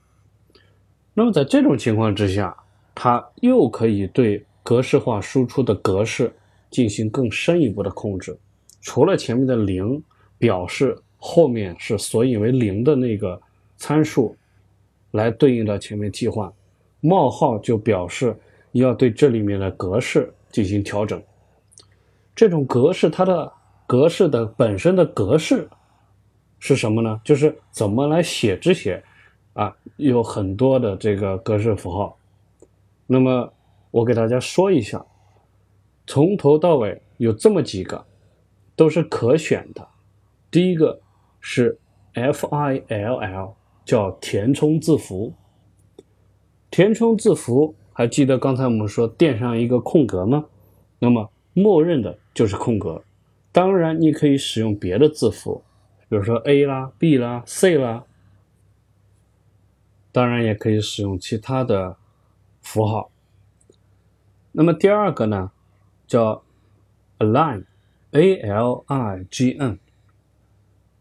[1.13, 2.57] 那么在这种情况之下，
[2.95, 6.33] 它又可以对格式化输出的格式。
[6.71, 8.39] 进行更深一步的控制，
[8.79, 10.01] 除了前面的零
[10.37, 13.41] 表示后面是索引为零的那个
[13.75, 14.33] 参数
[15.11, 16.49] 来对应到前面替换，
[17.01, 18.33] 冒号就表示
[18.71, 21.21] 要对这里面的格式进行调整。
[22.33, 23.51] 这种格式它的
[23.85, 25.69] 格式的本身的格式
[26.61, 27.19] 是什么呢？
[27.25, 29.03] 就是怎么来写这些
[29.51, 29.75] 啊？
[29.97, 32.17] 有很多的这个格式符号。
[33.07, 33.51] 那么
[33.89, 35.05] 我给大家说一下。
[36.07, 38.05] 从头到尾有这么几个，
[38.75, 39.87] 都是可选的。
[40.49, 40.99] 第一个
[41.39, 41.77] 是
[42.13, 43.53] fill，
[43.85, 45.33] 叫填充字符。
[46.69, 50.45] 填充字符还记得刚才我们说垫上一个空格吗？
[50.99, 53.01] 那么默认的就是空格。
[53.51, 55.63] 当然你可以使用别的字符，
[56.11, 58.03] 比如说 a 啦、b 啦、c 啦。
[60.11, 61.95] 当然也可以使用其他的
[62.61, 63.09] 符号。
[64.51, 65.51] 那么第二个呢？
[66.05, 66.43] 叫
[67.19, 69.79] align，a l i g n，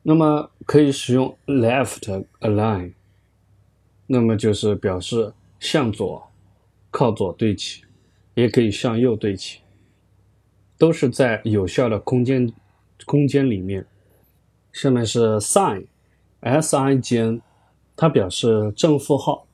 [0.04, 2.92] 那么可以使用 left align，
[4.06, 6.30] 那么就是表示向左
[6.92, 7.82] 靠左对齐，
[8.34, 9.62] 也可以向右对齐，
[10.78, 12.52] 都是在有效的空间
[13.04, 13.84] 空间里面。
[14.72, 17.40] 下面是 sign，s i g n，
[17.96, 19.46] 它表示正负号，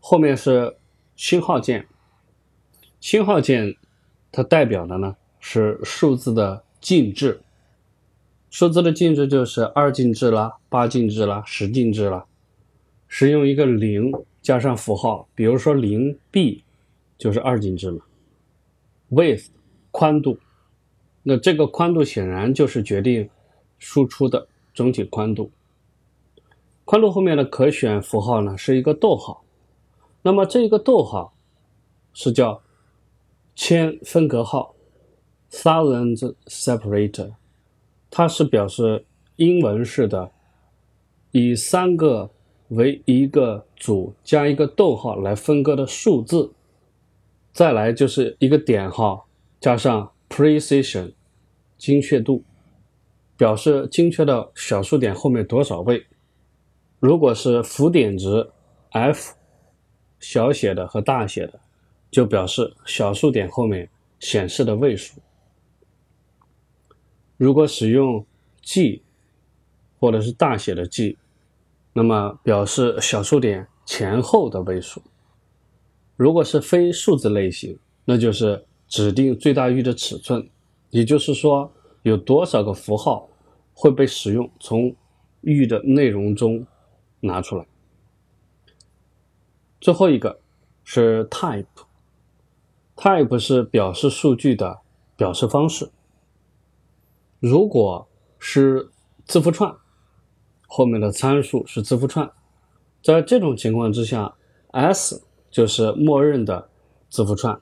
[0.00, 0.76] 后面是
[1.16, 1.86] 星号键，
[3.00, 3.76] 星号键。
[4.36, 7.40] 它代表的呢是数字的进制，
[8.50, 12.26] 数字的进制就是二进制啦、八进制啦、十进制啦。
[13.06, 16.64] 使用一个零加上符号，比如说零 b
[17.16, 18.00] 就是二进制嘛。
[19.12, 19.46] width
[19.92, 20.36] 宽度，
[21.22, 23.30] 那这个宽度显然就是决定
[23.78, 25.50] 输出的整体宽度。
[26.84, 29.44] 宽度后面的可选符号呢是一个逗号，
[30.22, 31.34] 那么这个逗号
[32.12, 32.62] 是叫。
[33.56, 34.74] 千分隔号
[35.48, 37.34] ，thousand separator，
[38.10, 39.06] 它是表示
[39.36, 40.32] 英文式的，
[41.30, 42.32] 以三个
[42.70, 46.50] 为一个组加一个逗号来分割的数字，
[47.52, 49.28] 再来就是一个点号
[49.60, 51.12] 加上 precision，
[51.78, 52.42] 精确度，
[53.36, 56.06] 表示精确到小数点后面多少位。
[57.00, 58.50] 如果是浮点值
[58.90, 59.34] f，
[60.18, 61.60] 小写的和大写的。
[62.14, 65.20] 就表示小数点后面显示的位数。
[67.36, 68.24] 如果使用
[68.62, 69.02] G
[69.98, 71.18] 或者是大写的 G，
[71.92, 75.02] 那么表示小数点前后的位数。
[76.14, 80.48] 如果是非数字类型，那就是指定最大域的尺寸，
[80.90, 81.72] 也就是说
[82.04, 83.28] 有多少个符号
[83.72, 84.94] 会被使用从
[85.40, 86.66] 域的内容中
[87.20, 87.66] 拿出来。
[89.80, 90.38] 最后一个
[90.84, 91.64] 是 Type。
[92.94, 94.80] Type 是表示数据的
[95.16, 95.90] 表示方式。
[97.40, 98.06] 如果
[98.38, 98.90] 是
[99.24, 99.74] 字符串，
[100.66, 102.30] 后面的参数是字符串，
[103.02, 104.34] 在这种情况之下
[104.72, 106.68] ，S 就是默认的
[107.08, 107.60] 字符串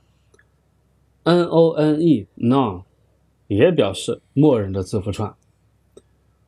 [1.24, 2.82] ，None None
[3.56, 5.34] 也表示默认的字符串。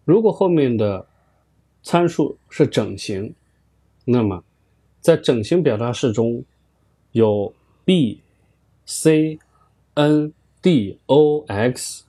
[0.05, 1.07] 如果后面的
[1.83, 3.35] 参数是整形，
[4.05, 4.43] 那么
[5.01, 6.45] 在整形表达式中
[7.13, 8.21] 有 b、
[8.85, 9.39] c、
[9.95, 12.05] n、d、o、x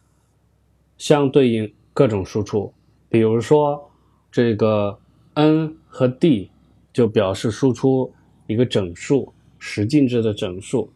[0.98, 2.74] 相对应各种输出，
[3.10, 3.92] 比如说
[4.32, 4.98] 这个
[5.34, 6.50] n 和 d
[6.92, 8.14] 就表示输出
[8.48, 10.90] 一个整数，十进制的整数。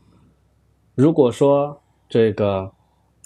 [0.95, 2.71] 如果说这个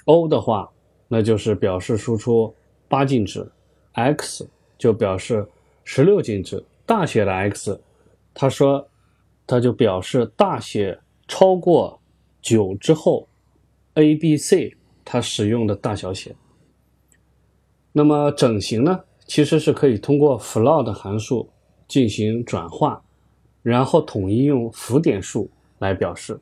[0.06, 0.70] o 的话，
[1.08, 2.54] 那就是表示输出
[2.88, 3.50] 八进制
[3.94, 5.48] ，x 就表示
[5.84, 7.80] 十六进制，大写的 X，
[8.34, 8.88] 他说
[9.46, 12.00] 它就表示大写超过
[12.42, 13.28] 九之后
[13.94, 16.36] ，A、B、C 它使用的大小写。
[17.92, 21.50] 那么整形呢，其实是可以通过 float 函数
[21.88, 23.04] 进行转化，
[23.62, 26.40] 然后统一用浮点数来表示。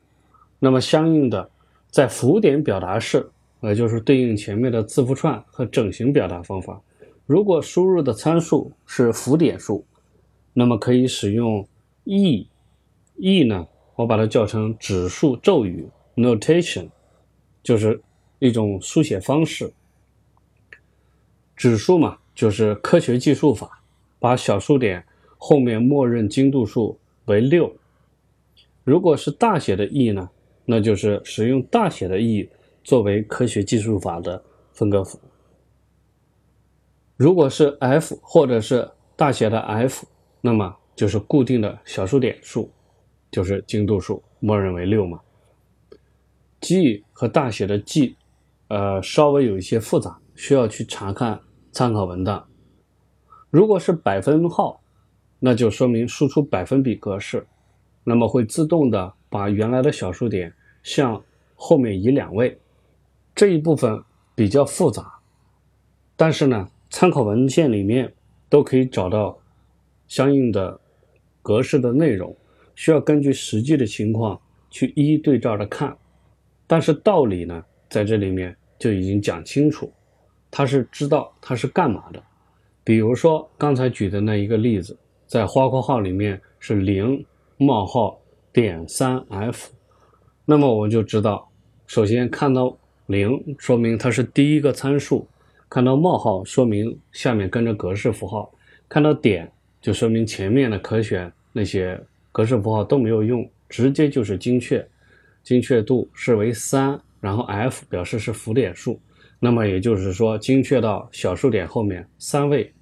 [0.58, 1.50] 那么相应的，
[1.90, 3.28] 在浮点表达式。
[3.62, 6.80] 也就是对应前面的字符串和整形表达方法。
[7.26, 9.84] 如果输入的参数是浮点数，
[10.52, 11.66] 那么可以使用
[12.04, 16.88] e，e 呢，我把它叫成指数咒语 notation，
[17.62, 18.02] 就是
[18.40, 19.72] 一种书写方式。
[21.54, 23.80] 指数嘛，就是科学计数法，
[24.18, 25.04] 把小数点
[25.38, 27.72] 后面默认精度数为六。
[28.82, 30.28] 如果是大写的 e 呢，
[30.64, 32.48] 那就是使用大写的 e。
[32.84, 34.42] 作为科学计数法的
[34.72, 35.18] 分割符，
[37.16, 40.06] 如果是 f 或者是大写的 f，
[40.40, 42.70] 那么就是固定的小数点数，
[43.30, 45.20] 就是精度数，默认为六嘛。
[46.60, 48.16] g 和大写的 G，
[48.68, 51.40] 呃，稍微有一些复杂，需要去查看
[51.70, 52.48] 参考文档。
[53.50, 54.80] 如果是百分号，
[55.38, 57.46] 那就说明输出百分比格式，
[58.04, 61.22] 那么会自动的把原来的小数点向
[61.54, 62.58] 后面移两位。
[63.34, 64.02] 这一部分
[64.34, 65.20] 比较复杂，
[66.16, 68.12] 但是呢，参考文献里面
[68.48, 69.38] 都可以找到
[70.06, 70.78] 相应的
[71.40, 72.36] 格式的内容，
[72.74, 74.38] 需要根据实际的情况
[74.70, 75.96] 去一一对照着看。
[76.66, 79.90] 但是道理呢，在这里面就已经讲清楚，
[80.50, 82.22] 他是知道他是干嘛的。
[82.84, 87.24] 比如说刚才举的那一个例子，在花括号里面是零
[87.56, 88.20] 冒号
[88.52, 89.72] 点三 f，
[90.44, 91.50] 那么我们就知道，
[91.86, 92.76] 首先看到。
[93.06, 95.26] 零说明它是第一个参数，
[95.68, 98.52] 看到冒号说明下面跟着格式符号，
[98.88, 104.86] 看到点就说明前面的可选那些格式符号都没有用，直接就是精确，
[105.42, 109.00] 精确度是为三，然后 f 表示是浮点数，
[109.40, 112.72] 那么也就是说精确到小数点后面三位。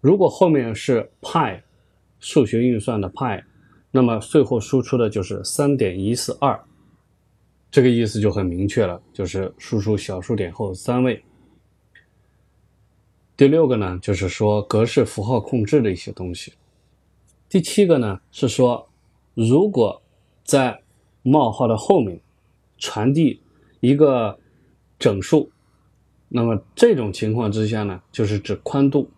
[0.00, 1.62] 如果后面是派，
[2.18, 3.44] 数学运算的派，
[3.90, 6.58] 那么最后输出的就是三点一四二。
[7.70, 11.22] 这个意思就很明确了，就是输出小数点后三位。
[13.36, 16.52] 第六个呢，就是说格式符号控制的一些东西。
[17.48, 18.88] 第七个呢，是说
[19.34, 20.02] 如果
[20.42, 20.82] 在
[21.22, 22.20] 冒号的后面
[22.76, 23.40] 传递
[23.80, 24.38] 一个
[24.98, 25.50] 整数，
[26.28, 29.08] 那么这种情况之下呢，就是指宽度。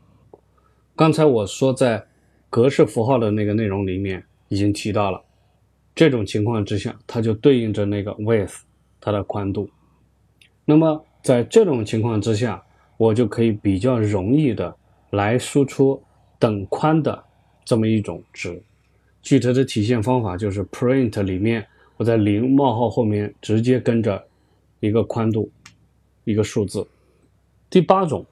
[0.95, 2.07] 刚才我说在
[2.51, 5.25] 格式符号的那个内容里面已经提到了。
[5.95, 8.61] 这种情况之下，它就对应着那个 width，
[9.01, 9.69] 它的宽度。
[10.65, 12.63] 那么在这种情况之下，
[12.97, 14.75] 我就可以比较容易的
[15.11, 16.03] 来输出
[16.39, 17.23] 等宽的
[17.65, 18.63] 这么一种值。
[19.21, 21.65] 具体的体现方法就是 print 里面
[21.97, 24.25] 我在零冒号后面直接跟着
[24.81, 25.51] 一个宽度，
[26.25, 26.87] 一个数字。
[27.71, 28.27] 第八种，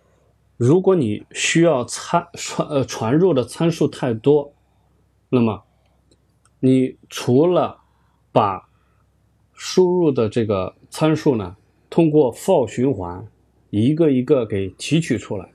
[0.57, 4.53] 如果你需要参传呃传入的参数太多，
[5.29, 5.62] 那么
[6.62, 7.81] 你除了
[8.33, 8.68] 把
[9.55, 11.57] 输入的这个参数呢，
[11.88, 13.27] 通过 for 循环
[13.70, 15.51] 一个一个给提取出来，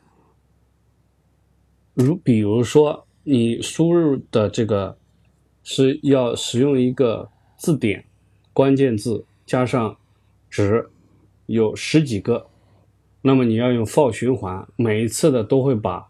[1.94, 4.98] 如比如说你输入的这个
[5.64, 8.06] 是要使用一个字典
[8.52, 9.96] 关键字加上
[10.50, 10.90] 值，
[11.46, 12.48] 有十几个，
[13.22, 16.08] 那么你要用 for 循环，每一次的都会把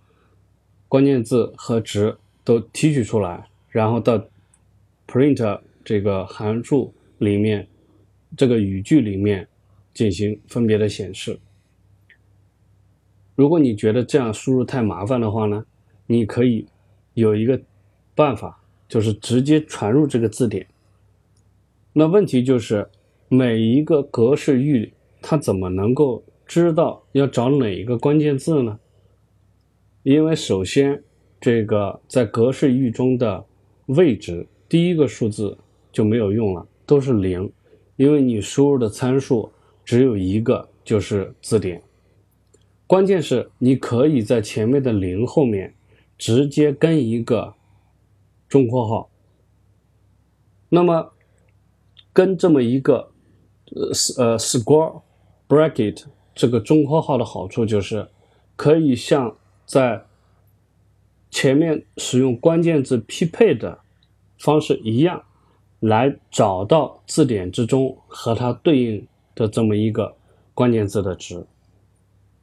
[0.88, 4.24] 关键字和值都提取出来，然后到。
[5.08, 7.68] Print 这个函数里面，
[8.36, 9.47] 这个语句里面
[9.93, 11.39] 进行分别的显示。
[13.36, 15.66] 如果你觉得这样输入太麻烦的话呢，
[16.08, 16.66] 你可以
[17.14, 17.62] 有一个
[18.16, 20.66] 办法，就是直接传入这个字典。
[21.93, 22.89] 那问题就是
[23.28, 28.80] 每一个格式域，它怎么能够知道要找哪一个关键字呢？
[30.03, 31.03] 因为首先，
[31.39, 33.45] 这个在格式域中的
[33.86, 34.47] 位置。
[34.68, 35.57] 第一个数字
[35.91, 37.51] 就没有用了，都是零，
[37.95, 39.51] 因为你输入的参数
[39.84, 41.82] 只有一个，就是字典。
[42.88, 45.74] 关键是你可以在前面的零后面
[46.18, 47.53] 直接跟一个
[48.47, 49.09] 中括号，
[50.70, 51.13] 那么
[52.13, 53.11] 跟这么一个
[53.76, 53.88] 呃
[54.24, 55.01] 呃 square
[55.47, 58.07] bracket 这个中括号的好处就是
[58.55, 59.36] 可以像
[59.66, 60.05] 在
[61.32, 63.80] 前面使用关键字匹配的
[64.46, 65.24] 方式一样，
[65.80, 70.16] 来找到字典之中和它对应的这么一个
[70.54, 71.43] 关键字的值。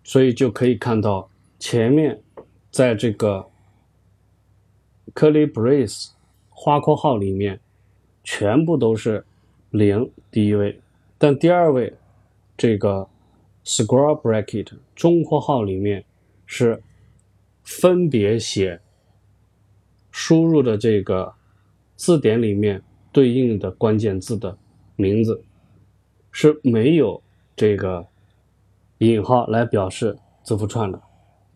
[0.03, 1.31] 所以就可以看到，
[1.61, 2.21] 前面
[2.73, 3.47] 在这个
[5.15, 6.11] curly brace
[6.49, 7.61] 花括号里面，
[8.25, 9.25] 全部都是
[9.71, 10.81] 零第一位，
[11.19, 11.95] 但第二位
[12.57, 13.09] 这个
[13.65, 16.05] square bracket 中括号里面
[16.47, 16.83] 是
[17.63, 18.81] 分别写
[20.11, 21.33] 输入的这个
[22.03, 22.83] 字典里面
[23.13, 24.59] 对应的关键字的
[24.97, 25.41] 名字，
[26.33, 27.23] 是没有
[27.55, 28.09] 这个。
[28.99, 31.01] 引号来表示字符串的，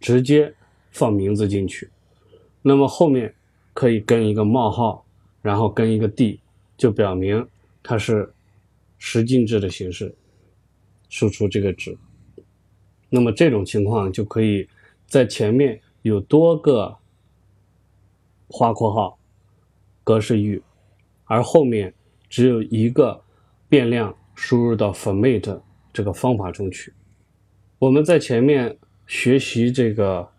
[0.00, 0.54] 直接
[0.90, 1.88] 放名字进去，
[2.62, 3.32] 那么后面
[3.72, 5.04] 可以跟一个冒号，
[5.42, 6.40] 然后跟一个 d，
[6.76, 7.46] 就表明
[7.84, 8.32] 它是
[8.98, 10.12] 十进制的形式
[11.08, 11.96] 输出这个值。
[13.08, 14.68] 那么这种情况就可以
[15.06, 16.96] 在前面有多个
[18.48, 19.15] 花括号
[20.06, 20.62] 格式域，
[21.24, 21.92] 而后面
[22.28, 23.24] 只有一个
[23.68, 25.60] 变量输入到 format
[25.92, 26.94] 这个方法中去。
[27.80, 28.78] 我们在前面
[29.08, 30.30] 学习这个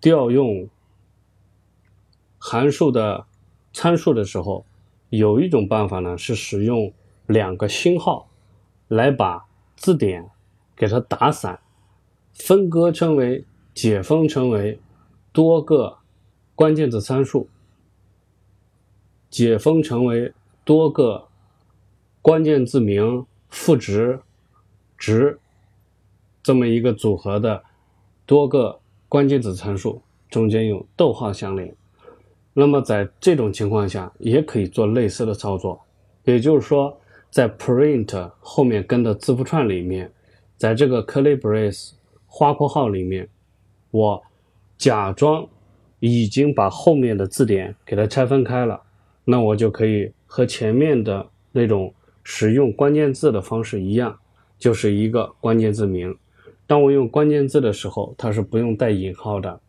[0.00, 0.68] 调用
[2.38, 3.24] 函数的
[3.72, 4.66] 参数的时候，
[5.10, 6.92] 有一种办法呢，是使用
[7.28, 8.28] 两个星号
[8.88, 9.46] 来把
[9.76, 10.28] 字典
[10.74, 11.60] 给它打散，
[12.32, 13.44] 分割成为
[13.74, 14.80] 解封成为
[15.32, 15.98] 多个
[16.56, 17.48] 关键字参数，
[19.34, 20.32] 解封成为
[20.64, 21.26] 多个
[22.22, 24.20] 关键字名赋值
[24.96, 25.36] 值。
[26.40, 27.60] 这么一个组合的
[28.24, 28.78] 多个
[29.08, 31.74] 关键字参数中间有逗号相连，
[32.52, 35.84] 那么在这种情况下也可以做类似的操作，
[36.22, 36.96] 也就是说，
[37.28, 40.08] 在 print 后面跟的字符串里面，
[40.56, 41.90] 在这个 curly brace
[42.28, 43.28] 花括号里面，
[43.90, 44.22] 我
[44.78, 45.44] 假装
[45.98, 48.80] 已经把后面的字典给它拆分开了，
[49.24, 54.18] 那我就可以和前面的那种使用关键字的方式一样，
[54.58, 56.16] 就是一个关键字名。
[56.66, 59.60] 当我用关键字的时候，它是不用带引号的。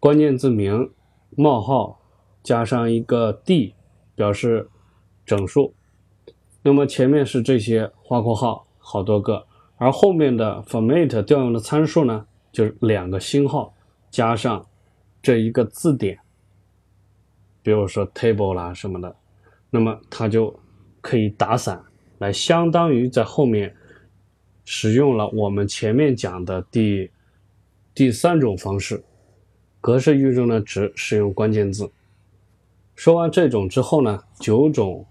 [0.00, 0.90] 关键字名
[1.36, 2.00] 冒号
[2.42, 3.74] 加上一个 d
[4.14, 4.68] 表示
[5.26, 5.74] 整数，
[6.62, 13.74] 那么前面是这些花括号好多个，而后面的 format 调用的参数呢，就是两个星号
[14.10, 14.66] 加上
[15.22, 16.18] 这一个字典，
[17.64, 19.16] 比如说 table 啦什么的，
[19.70, 20.56] 那么它就
[21.00, 21.82] 可以打散，
[22.18, 23.74] 来相当于在后面。
[24.66, 27.10] 使用了我们前面讲的第
[27.94, 29.04] 第三种方式，
[29.78, 31.92] 格式域中的值使用关键字。
[32.94, 35.04] 说完这种之后呢，九种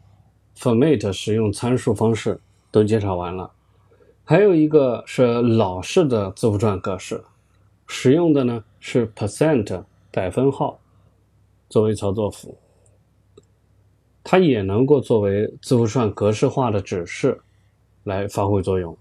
[0.58, 2.40] format 使用参数方式
[2.72, 3.52] 都介绍完了。
[4.24, 7.24] 还有一个是老式的字符串格式，
[7.86, 10.80] 使用的呢是 percent 百分号
[11.74, 12.56] 作为操作符，
[14.24, 17.42] 它也能够作为字符串格式化的指示
[18.04, 18.96] 来发挥作用。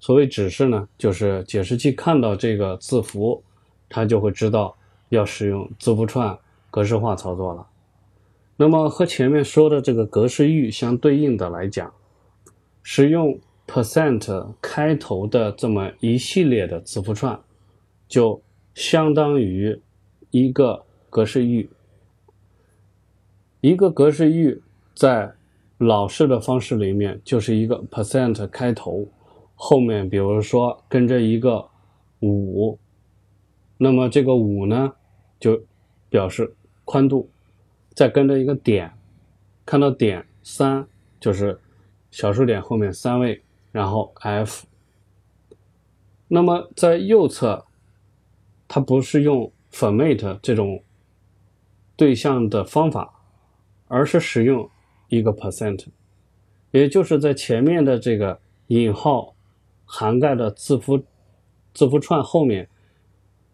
[0.00, 3.40] 所谓指示呢，就是解释器看到这个字符，
[3.88, 4.76] 它就会知道
[5.10, 6.36] 要使用字符串
[6.72, 7.64] 格式化操作了。
[8.56, 11.94] 那么和前面说的这个格式域相对应的来讲，
[12.82, 17.40] 使用 percent 开头的这么一系列的字符串，
[18.08, 18.42] 就
[18.74, 19.80] 相当于
[20.32, 21.70] 一个格式域。
[23.66, 24.62] 一个格式域
[24.94, 25.34] 在
[25.78, 29.08] 老式的方式里面就是一个 percent 开头。
[29.56, 31.68] 后面比如说跟着一个
[32.20, 32.78] 五，
[33.76, 34.92] 那么这个五呢
[35.40, 35.60] 就
[36.08, 36.54] 表示
[36.84, 37.28] 宽度，
[37.92, 38.92] 再跟着一个点，
[39.64, 40.86] 看到点三
[41.18, 41.58] 就是
[42.12, 43.42] 小数点后面三位，
[43.72, 44.64] 然后 f。
[46.28, 47.64] 那么在右侧，
[48.68, 50.84] 它不是用 format 这种
[51.96, 53.15] 对象的方法，
[53.88, 54.68] 而是使用
[55.08, 55.86] 一个 percent，
[56.70, 59.32] 也就是在前面的这个引号。
[59.88, 61.00] 涵盖的字符
[61.72, 62.68] 字符串后面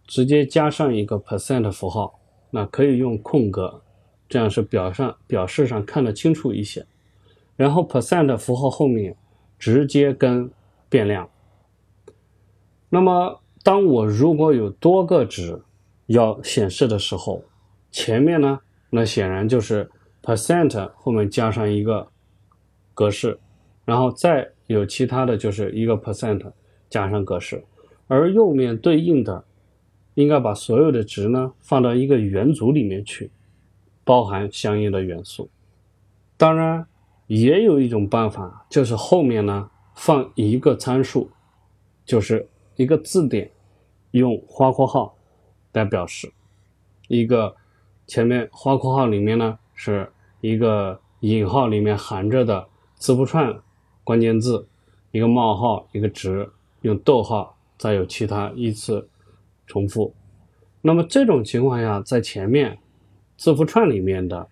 [0.07, 2.19] 直接加上一个 percent 符号，
[2.49, 3.83] 那可以用空格，
[4.31, 6.87] 这样是表上表示上看得清楚一些。
[7.55, 9.15] 然后 percent 符号后面
[9.59, 10.51] 直接跟
[10.89, 11.29] 变量。
[12.89, 15.61] 那么当我如果有多个值
[16.07, 17.45] 要显示的时候，
[17.91, 18.59] 前面呢，
[18.89, 19.91] 那显然就是
[20.23, 22.09] percent 后面加上一个
[22.95, 23.39] 格式，
[23.85, 24.53] 然后再。
[24.69, 26.51] 有其他的就是一个 percent
[26.89, 27.63] 加上格式，
[28.07, 29.45] 而右面对应的
[30.15, 33.31] 应该把所有的值呢放到一个元组里面去，
[34.03, 35.51] 包含相应的元素。
[36.39, 36.87] 当然，
[37.27, 41.29] 也有一种办法，就是后面呢放一个参数，
[42.07, 43.51] 就是一个字典，
[44.13, 45.19] 用花括号
[45.75, 46.33] 来表示。
[47.09, 47.55] 一个
[48.07, 50.09] 前面花括号里面呢是
[50.41, 53.61] 一个引号里面含着的字符串
[54.05, 54.69] 关键字，
[55.11, 56.49] 一个冒号一个值，
[56.83, 59.09] 用逗号再有其他依次
[59.67, 60.15] 重复。
[60.83, 62.79] 那么这种情况下，在前面
[63.37, 64.47] 字符串里面的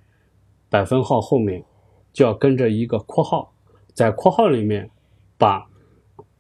[0.69, 1.65] 百分号后面
[2.13, 3.53] 就要跟着一个括号，
[3.95, 4.91] 在括号里面
[5.39, 5.69] 把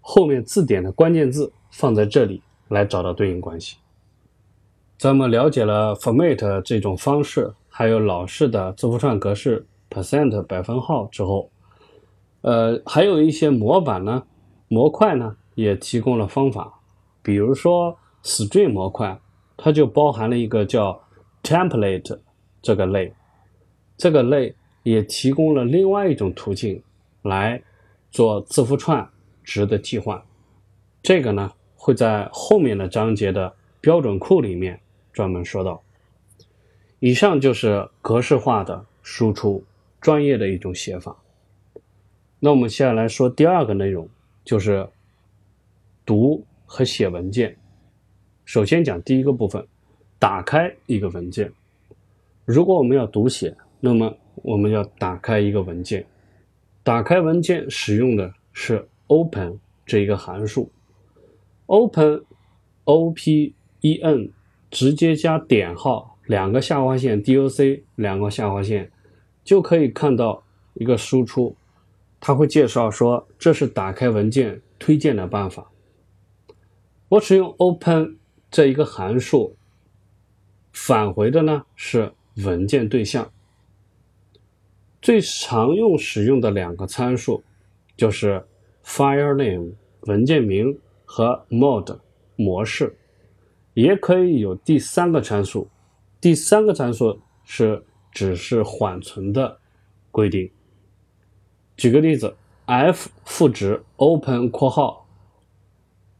[0.00, 3.76] 后面字典的关键字放在这里来找到对应关系。
[4.98, 11.50] 咱们了解了 format 这种方式，还有老式的字符串格式 percent 百分号之后，
[12.42, 14.22] 呃，还有一些模板呢，
[14.68, 16.70] 模块呢也提供了方法，
[17.22, 19.18] 比如说 string 模块，
[19.56, 21.00] 它就包含了一个叫
[21.42, 22.18] template
[22.60, 23.14] 这个类，
[23.96, 26.82] 这个类也提供了另外一种途径
[27.22, 27.62] 来
[28.10, 29.08] 做字符串
[29.42, 30.22] 值的替换，
[31.02, 33.50] 这个呢会在后面的章节的
[33.80, 34.78] 标准库里面。
[35.14, 35.82] 专门说到，
[37.00, 39.64] 以上就是格式化的输出，
[40.00, 41.16] 专业的一种写法。
[42.38, 44.08] 那我们接下来说第二个内容，
[44.44, 44.88] 就是
[46.06, 47.56] 读和写文件。
[48.44, 49.66] 首先讲第一个部分，
[50.18, 51.52] 打开一个文件。
[52.44, 56.04] 如果我们要读写，那么我们要打开一个文件。
[56.82, 60.70] 打开文件使用的是 open 这一个函数
[61.66, 64.32] ，open，o p e n。
[64.70, 68.88] 直接加点号，两个下划线，doc 两个下划线，
[69.42, 71.56] 就可以看到一个输出。
[72.20, 75.72] 它会介绍说这是打开文件推荐的办法。
[77.08, 78.16] 我使用 open
[78.48, 79.56] 这一个函数，
[80.72, 82.12] 返回的呢是
[82.44, 83.28] 文件对象。
[85.02, 87.42] 最常用使用的两个参数
[87.96, 88.46] 就是
[88.84, 89.72] file name
[90.02, 91.98] 文件名和 mode
[92.36, 92.96] 模式。
[93.74, 95.68] 也可以有第三个参数，
[96.20, 99.58] 第三个参数是只是缓存的
[100.10, 100.50] 规定。
[101.76, 105.06] 举个例子，f 赋值 open 括号，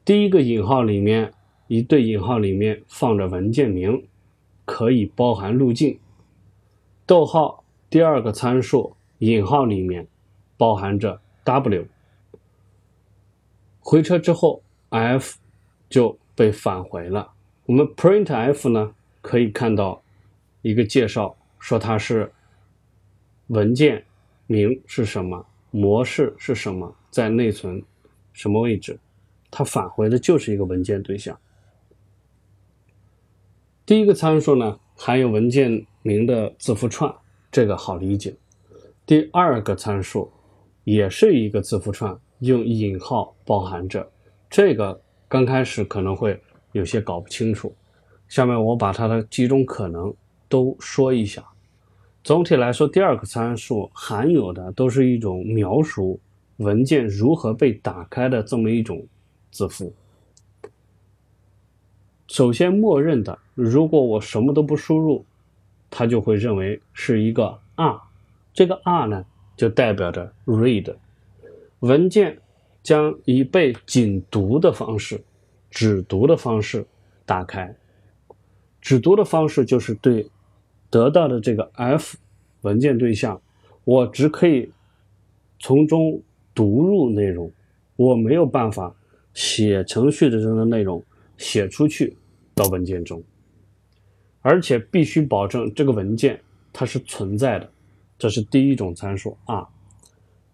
[0.05, 1.35] 第一个引号里面
[1.69, 4.07] 一对引号里面放着文件名，
[4.65, 5.99] 可以包含路径。
[7.05, 10.09] 逗号第二个参数引号里面
[10.57, 11.87] 包含着 w，
[13.81, 15.37] 回车之后 f
[15.91, 17.33] 就被返回了。
[17.67, 20.03] 我们 printf 呢，可以看到
[20.63, 22.33] 一个介绍，说它是
[23.49, 24.05] 文件
[24.47, 27.83] 名是什么，模式是什么，在内存
[28.33, 28.99] 什么位置，
[29.51, 31.39] 它返回的就是一个文件对象。
[33.87, 37.13] 第一个参数呢，含有文件名的字符串，
[37.51, 38.35] 这个好理解。
[39.07, 40.31] 第二个参数
[40.85, 44.09] 也是一个字符串，用引号包含着，
[44.49, 46.41] 这个刚开始可能会。
[46.73, 47.75] 有些搞不清楚，
[48.31, 50.15] 下面我把它的几种可能
[50.49, 51.45] 都说一下。
[52.23, 56.21] 总体来说，第二个参数含有的都是一种描述
[56.59, 59.05] 文件如何被打开的这么一种
[59.51, 59.93] 字符。
[62.29, 65.25] 首先，默认的，如果我什么都不输入，
[65.91, 68.01] 它就会认为是一个 R，
[68.55, 69.27] 这个 R 呢
[69.57, 70.95] 就代表着 read，
[71.81, 72.39] 文件
[72.81, 75.21] 将以被仅读的方式。
[75.71, 76.85] 只读的方式
[77.25, 77.73] 打开，
[78.81, 80.29] 只读的方式就是对
[80.89, 82.17] 得到的这个 f
[82.63, 83.41] 文件对象，
[83.85, 84.71] 我只可以
[85.59, 86.23] 从中
[86.55, 87.51] 读入内容，
[87.97, 88.95] 我没有办法
[89.35, 91.03] 写程序的这个内容
[91.37, 92.17] 写出去
[92.55, 93.23] 到文件中，
[94.41, 96.41] 而且必须保证这个文件
[96.73, 97.71] 它是存在的，
[98.19, 99.69] 这是第一种参数啊。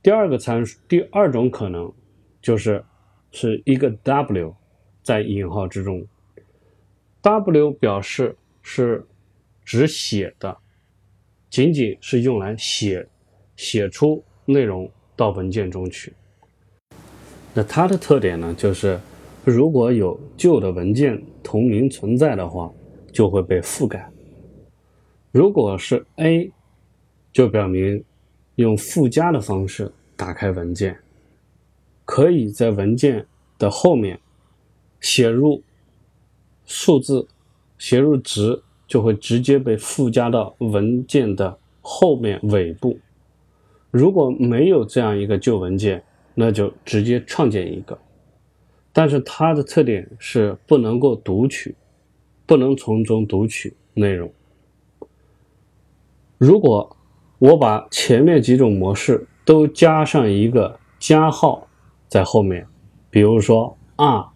[0.03, 1.93] 第二个参数，第二种可能
[2.41, 2.85] 就是
[3.31, 4.55] 是一个 w。
[5.03, 6.05] 在引号之中
[7.27, 9.05] ，W 表示是
[9.65, 10.57] 只写的，
[11.51, 13.05] 仅仅是用来写
[13.57, 16.13] 写出内容到文件中去。
[17.53, 19.01] 那它的特点呢，就是
[19.45, 22.73] 如果有旧的文件同名存在的话，
[23.13, 24.09] 就会被覆盖。
[25.33, 26.53] 如果是 A，
[27.33, 28.05] 就表明
[28.55, 30.97] 用附加的方式打开文件，
[32.05, 33.27] 可以在文件
[33.59, 34.21] 的后面。
[34.99, 35.63] 写入
[36.67, 37.27] 数字，
[37.79, 42.99] 写入值就会直接被附加到文件的后面尾部。
[43.91, 46.03] 如果没有这样一个旧文件，
[46.35, 47.99] 那就直接创建一个。
[48.93, 51.75] 但是它的特点是不能够读取，
[52.45, 54.31] 不能从中读取内容。
[56.39, 56.97] 如果
[57.39, 61.67] 我把前面几种模式都加上一个加号
[62.09, 62.67] 在后面，
[63.11, 64.27] 比如说 R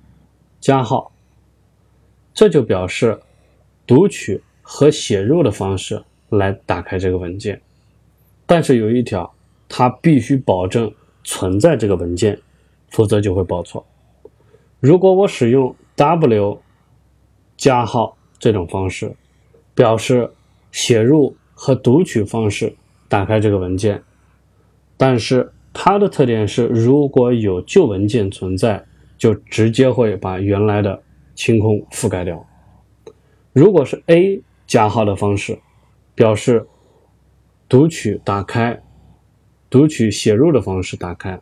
[0.61, 1.13] 加号，
[2.33, 3.19] 这就表示
[3.87, 7.61] 读取和写入的方式来打开这个文件。
[8.47, 9.33] 但是有一条，
[9.69, 12.39] 它必须保证存在这个文件，
[12.89, 13.85] 否则就会报错。
[14.81, 16.61] 如果我使用 W
[17.57, 19.15] 加号这种方式，
[19.75, 20.31] 表示
[20.73, 22.75] 写入和读取方式
[23.09, 24.03] 打开这个文件，
[24.97, 28.85] 但是它的特点是，如果有旧文件存在，
[29.19, 31.03] 就直接会把原来的
[31.41, 32.47] 清空覆盖掉。
[33.55, 35.59] 如果是 A 加号的方式，
[36.15, 36.67] 表示
[37.67, 38.83] 读取打开、
[39.71, 41.41] 读取写入的方式打开，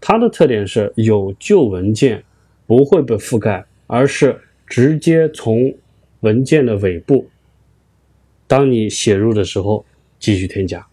[0.00, 2.22] 它的特点是有旧文件。
[2.64, 5.74] 不会被覆盖，而是直接从
[6.20, 7.28] 文件的尾部，
[8.46, 9.84] 当你写入的时候
[10.18, 10.86] 继续添加。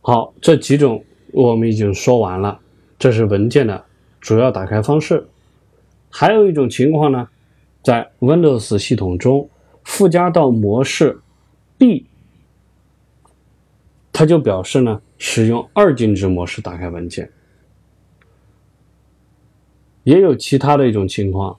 [0.00, 2.58] 好，这几种我们已经说完了，
[2.98, 3.84] 这是文件的
[4.20, 5.28] 主要打开方式。
[6.10, 7.28] 还有一种情况呢，
[7.82, 9.48] 在 Windows 系统中
[9.84, 11.20] 附加到模式
[11.78, 12.06] B，
[14.12, 17.30] 它就表示呢使用二进制模式打开文件。
[20.02, 21.56] 也有其他的一种情况，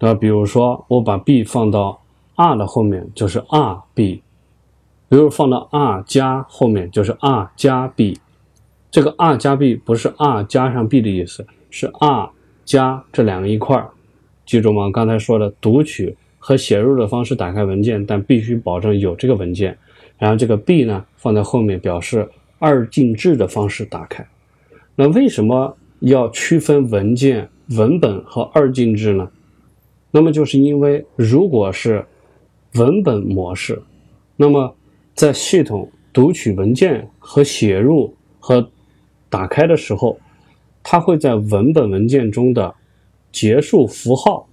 [0.00, 2.02] 那比如说我把 B 放到
[2.34, 4.22] R 的后面就是 R B，
[5.08, 8.20] 比如放到 R 加后面就是 R 加 B，
[8.90, 12.30] 这个 R 加 B 不是 R 加上 B 的意思，是 R
[12.64, 13.90] 加这两个一块儿，
[14.46, 14.90] 记住吗？
[14.90, 19.76] 刚才说的读取和写入的方式打开文件，但必须保证有这个文件，
[20.18, 22.28] 然后这个 B 呢放在后面表示
[22.58, 24.26] 二进制的方式打开。
[24.94, 27.48] 那为什么要区分文件？
[27.70, 29.26] 文本和二进制呢？
[30.10, 32.04] 那么就是因为，如果是
[32.74, 33.82] 文本模式，
[34.36, 34.76] 那么
[35.14, 38.68] 在系统读取文件和写入和
[39.30, 40.18] 打开的时候，
[40.82, 42.74] 它会在文本文件中的
[43.34, 44.48] 结束符号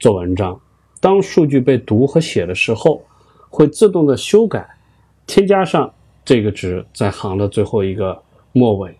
[0.00, 0.60] 做文章。
[1.00, 3.00] 当数据被读和写的时候，
[3.48, 4.66] 会自动的修改，
[5.28, 8.20] 添加上这个值在行的最后一个
[8.50, 8.92] 末尾。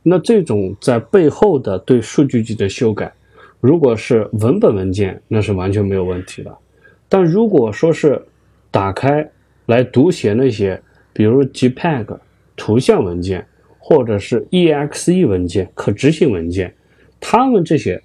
[0.00, 3.12] 那这种在背后的对数据集的修改，
[3.58, 6.56] 如果是文本文件，那是完全没有问题的。
[7.08, 8.24] 但如果说是
[8.70, 9.28] 打开
[9.66, 10.80] 来读写那些，
[11.12, 12.16] 比如 JPEG
[12.54, 13.44] 图像文件，
[13.80, 16.72] 或者是 EXE 文件、可执行文件，
[17.18, 18.00] 它们这些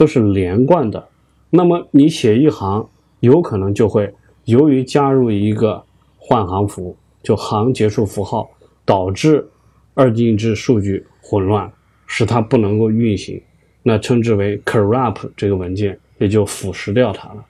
[0.00, 1.08] 都是连贯的。
[1.50, 2.88] 那么你写一行，
[3.20, 4.10] 有可能就会
[4.46, 5.84] 由于加入一个
[6.16, 8.48] 换行符，就行结束符号，
[8.86, 9.46] 导致
[9.92, 11.06] 二进制数据。
[11.22, 11.70] 混乱
[12.06, 13.40] 使它不能够运行，
[13.84, 17.44] 那称之为 corrupt 这个文件也就腐蚀掉它了。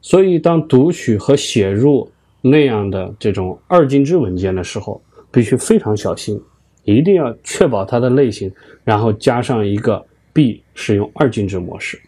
[0.00, 2.08] 所以，当读取和写入
[2.42, 5.02] 那样的这种二进制文件的时候，
[5.32, 6.40] 必须非常小心，
[6.84, 8.52] 一定要确保它的类型，
[8.84, 10.06] 然后加上一个
[10.36, 11.98] B 使用二进制模式。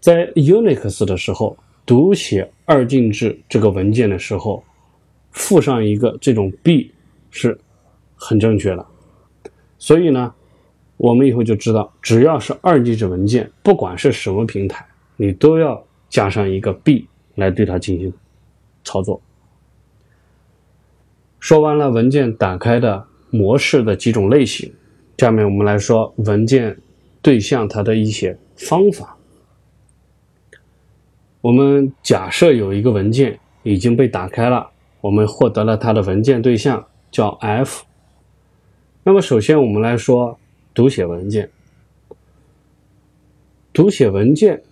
[0.00, 4.64] 在 Unix 的时候，读写二进制这个文件的时候，
[5.30, 6.90] 附上一个这种 B
[7.30, 7.58] 是
[8.16, 8.86] 很正确的。
[9.78, 10.32] 所以呢，
[10.96, 14.86] 我们以后就知道，只要是二进制文件，不管是什么平台，
[15.18, 18.10] 你都要加上一个 B 来对它进行
[18.84, 19.20] 操作。
[21.40, 24.72] 说完了文件打开的模式的几种类型，
[25.18, 26.74] 下面我们来说文件
[27.24, 29.16] 对象它的一些方法。
[31.40, 34.70] 我们假设有一个文件已经被打开了，
[35.00, 37.84] 我们获得了它的文件对象叫 F。
[39.02, 40.38] 那么，首先我们来说
[40.74, 41.50] 读写文件。
[43.72, 44.62] 读写文件，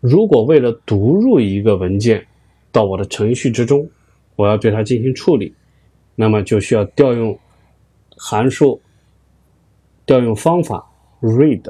[0.00, 2.26] 如果为了读入一个文件
[2.72, 3.88] 到我的程序之中，
[4.34, 5.54] 我要对它进行处理，
[6.16, 7.38] 那么就需要调用
[8.16, 8.80] 函数、
[10.04, 10.84] 调用方法
[11.26, 11.62] read。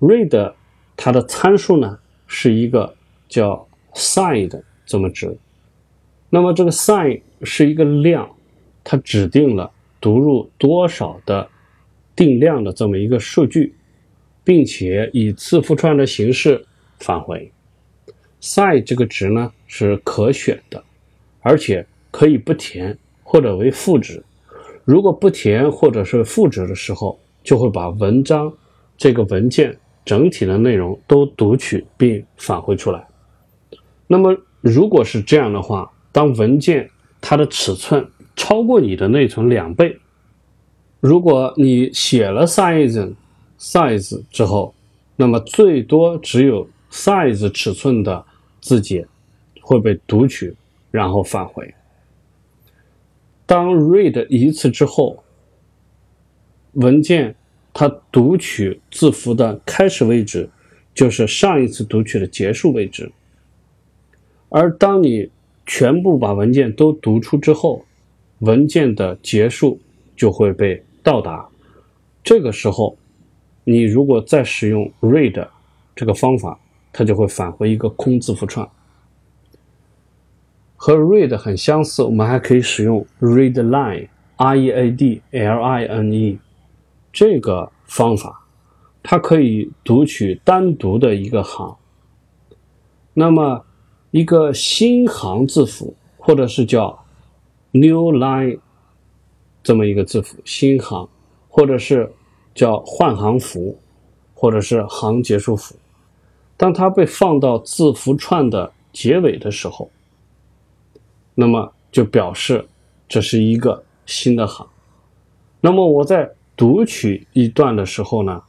[0.00, 0.54] read
[0.96, 2.94] 它的参数呢是一个
[3.28, 5.36] 叫 sign 这么值。
[6.30, 8.28] 那么这个 sign 是一个量，
[8.84, 9.70] 它指定了。
[10.00, 11.50] 读入多少的
[12.14, 13.74] 定量的这么一个数据，
[14.44, 16.64] 并且以字符串的形式
[17.00, 17.50] 返回。
[18.40, 20.80] size 这个值呢是可选的，
[21.40, 24.22] 而且可以不填或者为负值。
[24.84, 28.52] 如果不填或者是负值的时候，就会把文章
[28.98, 29.74] 这个文件
[30.04, 33.08] 整体的内容都读取并返回出来。
[34.06, 36.90] 那么如果是这样的话，当文件
[37.22, 38.06] 它的尺寸。
[38.40, 39.98] 超过你的内存两倍。
[41.00, 43.16] 如果你写了 size
[43.58, 44.72] size 之后，
[45.16, 48.24] 那么最多只有 size 尺寸的
[48.60, 49.04] 字节
[49.60, 50.54] 会被读取，
[50.92, 51.74] 然后返回。
[53.44, 55.24] 当 read 一次之后，
[56.74, 57.34] 文件
[57.80, 60.50] 它读取字符的开始位置
[60.92, 63.08] 就是上一次读取的结束位置，
[64.48, 65.30] 而当你
[65.64, 67.84] 全部把文件都读出之后，
[68.40, 69.78] 文件的结束
[70.16, 71.48] 就会被到达。
[72.24, 72.98] 这个时候，
[73.62, 75.46] 你如果再使用 read
[75.94, 76.58] 这个方法，
[76.92, 78.68] 它就会返回一个空字符串。
[80.74, 86.40] 和 read 很相似，我们还可以使用 read line，r e a d l i n e
[87.12, 88.44] 这个方法，
[89.02, 91.76] 它可以读取单独的一个行。
[93.14, 93.64] 那么，
[94.10, 97.04] 一个新行字符，或者是叫
[97.72, 98.58] new line
[99.62, 101.08] 这么一个字符，新行，
[101.48, 102.12] 或者是
[102.54, 103.78] 叫换行符，
[104.34, 105.74] 或者是行结束符，
[106.56, 109.90] 当它被放到字符串的结尾的时候。
[111.34, 112.66] 那么就表示
[113.08, 114.66] 这是一个新的行。
[115.60, 116.28] 那么我在
[116.58, 118.42] 读取一段的时候呢，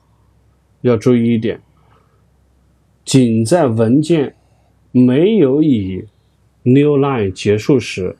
[0.81, 1.61] 要注意一点，
[3.05, 4.35] 仅在文件
[4.91, 6.03] 没有以
[6.63, 8.17] new line 结束时，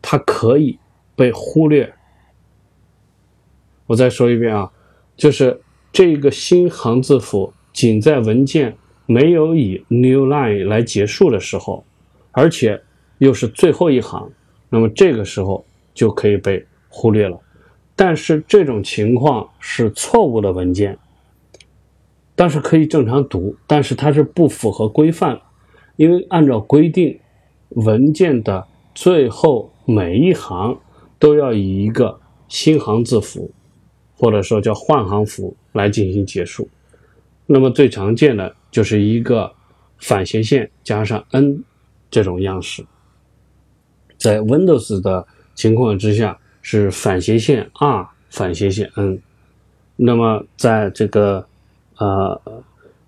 [0.00, 0.78] 它可以
[1.16, 1.92] 被忽略。
[3.86, 4.70] 我再说一遍啊，
[5.16, 8.76] 就是这个新行字符仅在文件
[9.06, 11.84] 没有以 new line 来结束的时候，
[12.30, 12.80] 而且。
[13.18, 14.28] 又是最后一行，
[14.68, 15.64] 那么这个时候
[15.94, 17.40] 就可以被忽略了。
[17.96, 20.98] 但是这种情况是错误的文件，
[22.34, 25.40] 但是可以正常读，但是它是不符合规范，
[25.96, 27.20] 因为按照规定，
[27.70, 30.78] 文件的最后每一行
[31.18, 33.50] 都要以一个新行字符，
[34.16, 36.68] 或者说叫换行符来进行结束。
[37.46, 39.52] 那么最常见的就是一个
[39.98, 41.62] 反斜线加上 n
[42.10, 42.84] 这种样式。
[44.16, 49.18] 在 Windows 的情况之下是反斜线 R 反斜线 N，
[49.96, 51.46] 那么在这个
[51.98, 52.40] 呃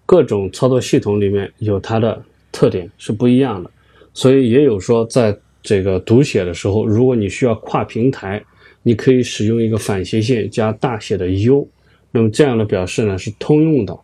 [0.04, 3.70] 各种操作系统里面有它的特点是不一样的，
[4.12, 8.44] 所以也有说在这个读写的时候，如果你需要跨平台，
[8.82, 11.66] 你可以使用一个反斜线加大写的 U，
[12.10, 13.98] 那么这样的表示呢是通用的，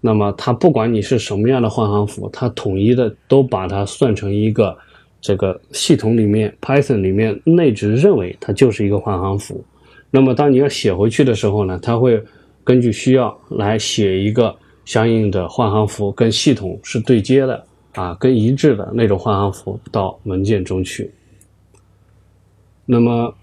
[0.00, 4.74] 那么它不管你是什么样的换行符，它统一的都把它算成一个。
[5.24, 9.64] 这个系统里面，Python 里面内置认为它就是一个换行符。
[10.10, 12.22] 那么当你要写回去的时候呢，它会
[12.62, 14.54] 根据需要来写一个
[14.84, 17.64] 相应的换行符，跟系统是对接的
[17.94, 21.10] 啊，跟一致的那种换行符到文件中去。
[22.84, 23.34] 那么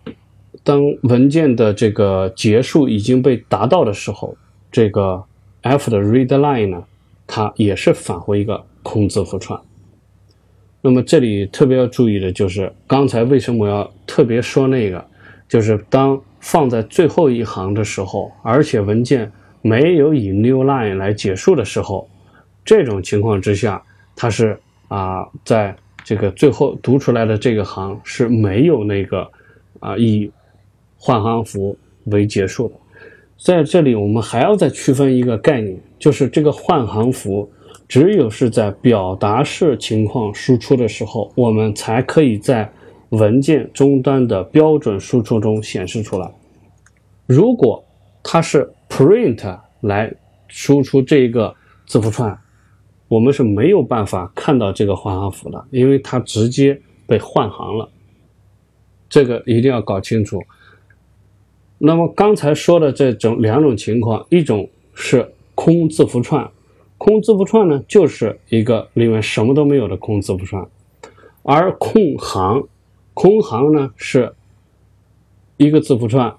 [0.64, 4.38] 当文件的这个结束已经被达到的时候，
[4.72, 5.24] 这个
[5.62, 6.84] f 的 read line 呢，
[7.26, 9.60] 它也是返回一个空字符串。
[10.84, 15.06] 那么这里特别要注意的就是，刚才为什么我要特别说那个？
[15.48, 22.10] 就是当放在最后一行的时候，而且文件没有以 new line 来结束的时候，
[22.66, 23.84] 这种情况之下，
[24.16, 24.58] 它是
[24.88, 29.30] 啊，在这个最后读出来的这个行是没有那个
[29.80, 30.32] 啊以
[30.98, 32.74] 换行符为结束的。
[33.38, 37.52] 在这里，我们还要再区分一个概念，就是这个换行符。
[37.92, 42.72] 只有是在表达式情况输出的时候，我们才可以在
[43.10, 46.32] 文件终端的标准输出中显示出来。
[47.26, 47.84] 如果
[48.24, 50.10] 它是 print 来
[50.48, 51.54] 输出这个
[51.86, 52.40] 字符串，
[53.10, 57.90] 我们是没有办法看到这个换行符的，因为它直接被换行了。
[59.10, 60.42] 这个一定要搞清楚。
[61.78, 66.50] 那么刚才说的这种两种情况，一种是空字符串。
[67.04, 70.64] 空字符串呢，就是一个里面什么都没有的空字符串，
[71.42, 72.68] 而空行，
[73.16, 74.36] 空行呢是
[75.58, 76.32] 一个字符串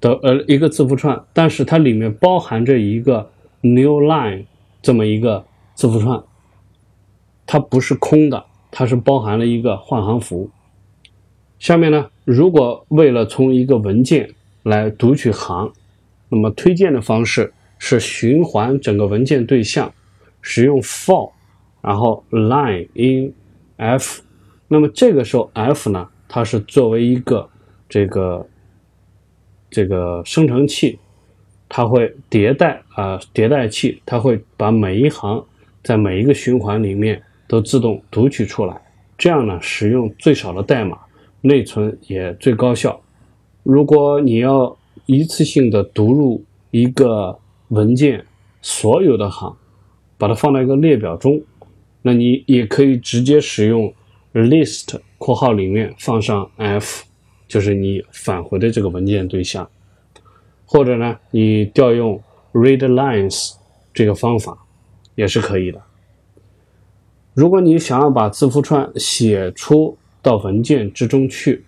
[0.00, 4.46] 的呃一个字符串，但是它里面包含着一个 new line
[4.80, 5.44] 这么一个
[5.74, 6.24] 字符串，
[7.44, 10.48] 它不是空的，它是包含了一个换行符。
[11.58, 14.30] 下面呢，如果为了从一个文件
[14.62, 15.70] 来读取行，
[16.30, 19.92] 那么推荐的方式是循环整个文件对象。
[20.48, 21.32] 使用 for，
[21.82, 23.34] 然后 line in
[23.78, 24.22] f，
[24.68, 27.50] 那么这个时候 f 呢，它是作为一个
[27.88, 28.46] 这个
[29.68, 31.00] 这个生成器，
[31.68, 35.44] 它会迭代啊迭代器，它会把每一行
[35.82, 38.80] 在每一个循环里面都自动读取出来，
[39.18, 40.96] 这样呢，使用最少的代码，
[41.40, 43.00] 内存也最高效。
[43.64, 47.36] 如果你要一次性的读入一个
[47.70, 48.24] 文件。
[48.62, 49.56] 所有的行，
[50.18, 51.42] 把它放到一个列表中。
[52.02, 53.92] 那你也可以直接使用
[54.32, 57.04] list 括号里面放上 f，
[57.48, 59.68] 就是你返回的这个文件对象，
[60.64, 63.54] 或者呢，你调用 read lines
[63.92, 64.56] 这个方法
[65.16, 65.82] 也是可以的。
[67.34, 71.64] 如果你想要把字符串写出到文件之中去，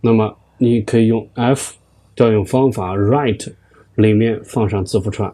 [0.00, 1.74] 那么你可以用 f
[2.14, 3.52] 调用方法 write
[3.96, 5.32] 里面放上字符串。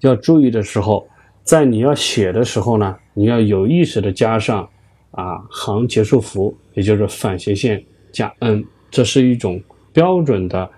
[0.00, 1.08] 要注意的时候，
[1.48, 2.94] 在你要写的时候呢。
[3.14, 4.68] 你要有意识的加上
[5.10, 9.60] 啊行结束符，也就是反斜线加 n，这是一种
[9.92, 10.70] 标准的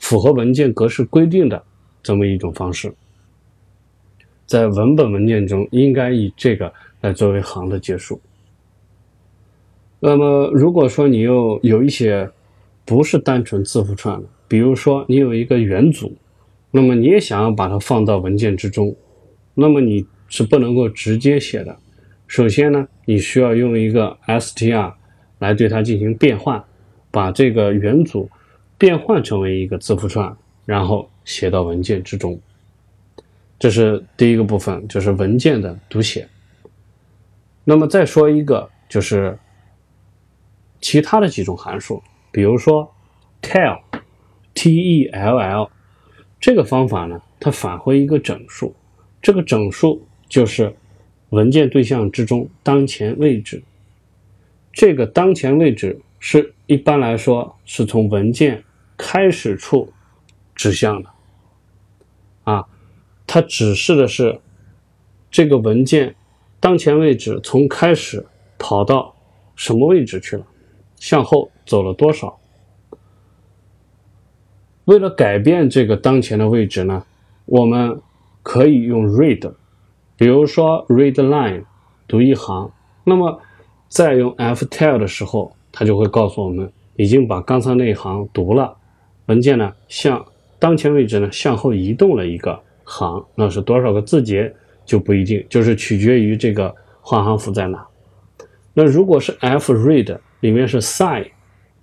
[0.00, 1.62] 符合文件格式规定的
[2.02, 2.92] 这么一种方式。
[4.44, 6.72] 在文本文件中，应该以这个
[7.02, 8.20] 来作为行的结束。
[10.00, 12.28] 那么，如果说你又有一些
[12.84, 16.12] 不是单纯字符串的，比如说你有一个元组，
[16.72, 18.96] 那么你也想要把它放到文件之中，
[19.54, 20.06] 那么你。
[20.34, 21.76] 是不能够直接写的。
[22.26, 24.94] 首先呢，你需要用一个 str
[25.40, 26.64] 来对它进行变换，
[27.10, 28.30] 把这个元组
[28.78, 30.34] 变换成为一个字符串，
[30.64, 32.40] 然后写到文件之中。
[33.58, 36.26] 这是第一个部分，就是文件的读写。
[37.62, 39.38] 那么再说一个，就是
[40.80, 42.90] 其他的几种函数，比如说
[43.42, 44.90] tell，t-e-l-l
[46.40, 48.74] 这个方法呢，它返回一个整数，
[49.22, 50.06] 这个整数。
[50.28, 50.74] 就是
[51.28, 53.62] 文件对象之中当前位置，
[54.72, 58.64] 这个当前位置是一般来说是从文件
[58.96, 59.92] 开始处
[60.54, 61.10] 指向的，
[62.44, 62.66] 啊，
[63.26, 64.40] 它指示的是
[65.30, 66.14] 这个文件
[66.58, 68.24] 当前位置从开始
[68.58, 69.14] 跑到
[69.54, 70.46] 什么位置去了，
[70.96, 72.40] 向后走了多少。
[74.86, 77.04] 为了改变这个当前的位置呢，
[77.44, 78.00] 我们
[78.42, 79.52] 可以用 read。
[80.16, 81.64] 比如说 read line
[82.06, 82.70] 读一行，
[83.04, 83.40] 那么
[83.88, 88.76] 在用 ftell 的时候，它就会告诉我们已经把刚才那一行读了。
[89.26, 90.24] 文件呢向
[90.58, 94.52] 当前位置呢向后移动了一个行，那是多少个字节
[94.84, 97.86] 就不一定，就是取决于这个换行符在哪。
[98.74, 101.30] 那如果是 f read 里面是 size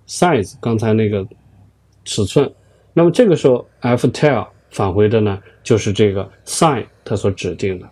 [0.06, 1.26] size 刚才那个
[2.04, 2.50] 尺寸，
[2.92, 7.88] 那么这个时候 ftell 返回的呢就是这个 sign 它所指定的。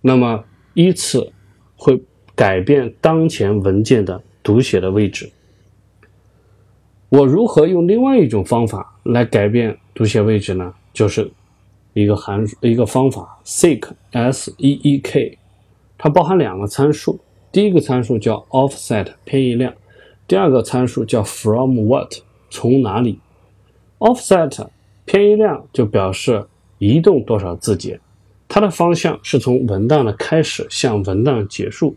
[0.00, 0.44] 那么
[0.74, 1.32] 依次
[1.76, 2.00] 会
[2.34, 5.30] 改变当前文件的读写的位置。
[7.08, 10.74] 我如何用另外一种方法来改变读写位置呢？
[10.92, 11.30] 就是
[11.92, 15.38] 一个函数，一个方法，seek s e e k，
[15.96, 17.18] 它包含两个参数。
[17.52, 19.72] 第一个参数叫 offset 偏移量，
[20.26, 22.12] 第二个参数叫 from what
[22.50, 23.20] 从哪里。
[24.00, 24.66] offset
[25.04, 26.46] 偏移量就表示
[26.78, 28.00] 移动多少字节。
[28.46, 31.96] 它的方向是从文档的开始向文档结束，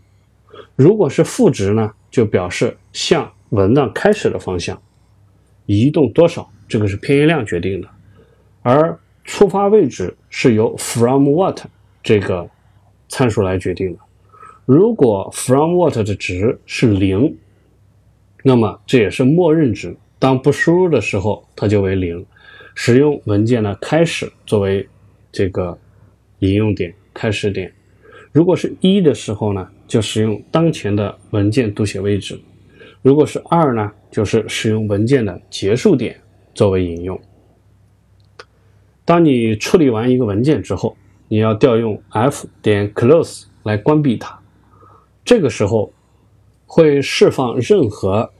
[0.74, 4.80] 如果是负值呢，就表示向文档开始的方向
[5.66, 7.88] 移动多少，这个是偏移量决定的，
[8.62, 11.60] 而出发位置是由 from what
[12.02, 12.48] 这个
[13.08, 13.98] 参数来决定的。
[14.64, 17.36] 如果 from what 的值是零，
[18.42, 22.24] 那么这也是默认值，当不输入的时候它就为零，
[22.80, 24.88] 使用文件的开始作为
[25.32, 25.76] 这个。
[26.40, 27.72] 引用点、开始点，
[28.30, 32.36] 如果是一的时候呢，就使用当前的文件读写位置；
[33.02, 36.20] 如果是二呢，就是使用文件的结束点
[36.54, 37.20] 作为引用。
[39.04, 44.38] 当你处理完一个文件之后，你要调用 f 点 close 来关闭它，
[45.24, 45.92] 这个时候
[46.66, 48.30] 会释放任何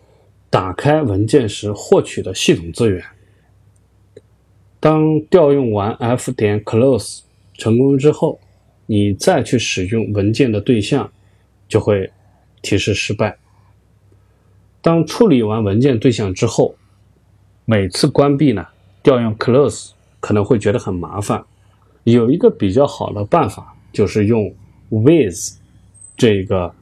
[0.49, 3.05] 打开文件时获取的系统资源。
[4.81, 7.21] 当调用完 f 点 close。
[7.55, 8.39] 成功之后，
[8.87, 11.11] 你再去使用文件的对象，
[11.67, 12.09] 就会
[12.63, 13.37] 提示失败。
[14.81, 16.77] 当处理完文件对象之后，
[17.65, 18.65] 每次关闭呢，
[19.03, 21.45] 调用 close 可能会觉得很麻烦。
[22.05, 24.55] 有一个比较好的办法，就是用
[24.89, 25.59] with
[26.17, 26.73] 这个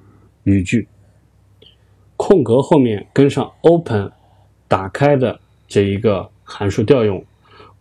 [0.44, 0.86] 语句，
[2.16, 4.12] 空格后面跟上 open
[4.68, 7.24] 打开的这一个函数调用，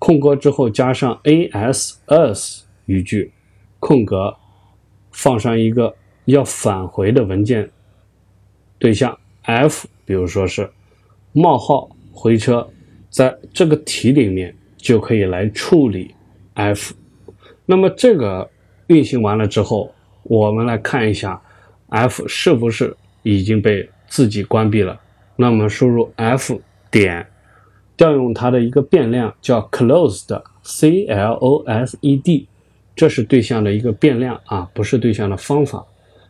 [0.05, 2.61] 空格之后加上 as us。
[2.85, 3.31] 语句
[3.79, 4.37] 空格
[5.11, 5.95] 放上一个
[6.25, 7.67] 要返回的文件
[8.77, 10.69] 对象 f，比如说是
[11.33, 12.69] 冒号回车，
[13.09, 16.13] 在这个题里面就可以来处理
[16.53, 16.93] f。
[17.65, 18.47] 那么这个
[18.85, 19.91] 运行完了之后，
[20.21, 21.41] 我们来看一下
[21.89, 25.01] f 是不是已经被自己关闭了。
[25.35, 27.25] 那么输入 f 点
[27.97, 32.47] 调用它的一个变量叫 closed c l o s e d。
[32.95, 35.85] 这是对象的一个变量啊，不是对象的方法。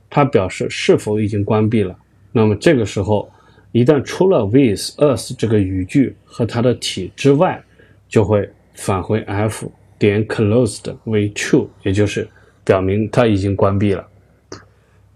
[0.10, 1.96] 它表示是否已经关闭了。
[2.32, 3.30] 那么这个时候，
[3.72, 7.62] 一旦出了 with us 这个语句和它的体之外，
[8.08, 12.28] 就会返回 f 点 closed 为 true，也就是
[12.64, 14.08] 表明它已经关闭了。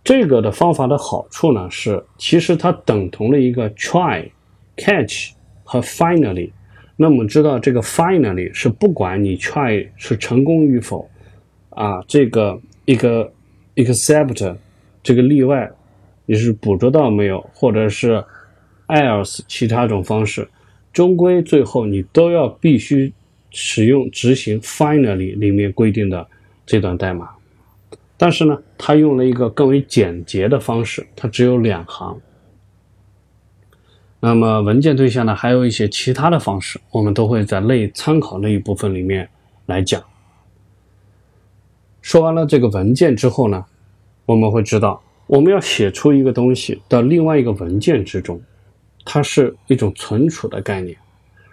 [0.03, 4.29] 这个的方法的好处呢是，其实它等同了一个 try、
[4.75, 5.31] catch
[5.69, 6.49] 和 finally。
[6.95, 11.07] 那我们知道这个 finally 是不管你 try 是成功与否
[11.69, 13.31] 啊，这个一个
[13.75, 14.55] except
[15.03, 15.69] 这个例外
[16.25, 18.23] 你是捕捉到没有，或者是
[18.87, 20.47] else 其他种方式，
[20.91, 23.13] 终归最后你都要必须
[23.51, 26.27] 使用执行 finally 里面规定的
[26.65, 27.29] 这段代码。
[28.17, 32.19] 但是呢，它用了一个更为简洁的方式，它只有两行。
[34.21, 39.29] 那么文件对象呢，还有一些其他的方式，我们都会在类参考那一部分里面
[39.65, 40.03] 来讲。
[42.01, 43.65] 说完了这个文件之后呢，
[44.25, 48.41] 我们会知道，我们要写出一个东西到另外一个文件之中，
[49.05, 50.97] 它是一种存储的概念，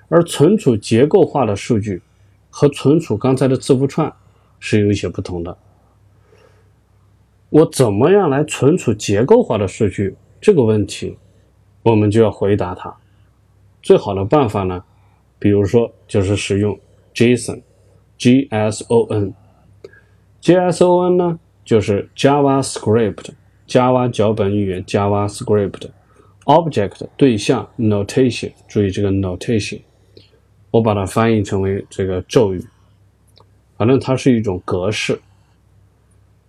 [0.08, 2.02] 而存储结构化的数据
[2.50, 4.12] 和存储刚才的字符串
[4.58, 5.56] 是有一些不同的。
[7.50, 10.16] 我怎么样来存储结构化的数据？
[10.40, 11.16] 这个问题，
[11.90, 12.92] 我们就要回答它。
[13.80, 14.82] 最好的办法呢，
[15.38, 16.76] 比如说就是使用
[17.14, 29.82] JSON，G S O N，G S O N 呢就是 JavaScript，Java 脚本语言 JavaScript，Object 对象 Notation，注意这个 Notation，
[30.72, 32.66] 我把它翻译成为这个咒语，
[33.76, 35.20] 反正它是一种格式。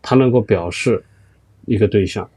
[0.02, 1.06] 它能够表示
[1.66, 2.28] 一个对象。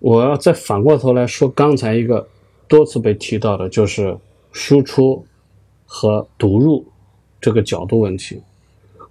[0.00, 2.28] 我要再反过头来说，刚才一个
[2.66, 4.16] 多次被提到的，就是
[4.52, 5.26] 输出
[5.86, 6.86] 和读入
[7.40, 8.42] 这个角度问题。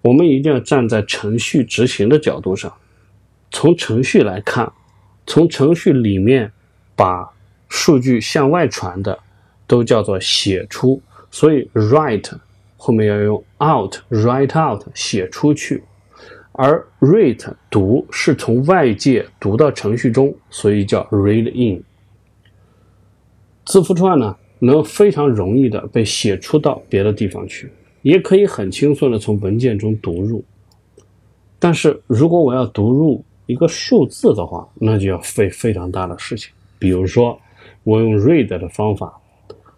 [0.01, 2.73] 我们一定要站在程序执行的角度上，
[3.51, 4.71] 从程序来看，
[5.25, 6.51] 从程序里面
[6.95, 7.33] 把
[7.67, 9.19] 数据向外传的，
[9.65, 11.01] 都叫做写出。
[11.29, 12.31] 所以 write
[12.77, 15.83] 后面要用 out，write out 写出去。
[16.59, 17.39] 而 read
[17.69, 21.83] 读是从外界读到程序中，所以叫 read in。
[23.63, 30.43] 字符串呢，能非常容易的被写出到别的地方去，也可以很轻松的从文件中读入。
[31.59, 36.51] 但是如果我要读入一个数字的话，那就要费非常大的事情。
[36.79, 37.39] 比如说，
[37.83, 39.13] 我用 read 的方法，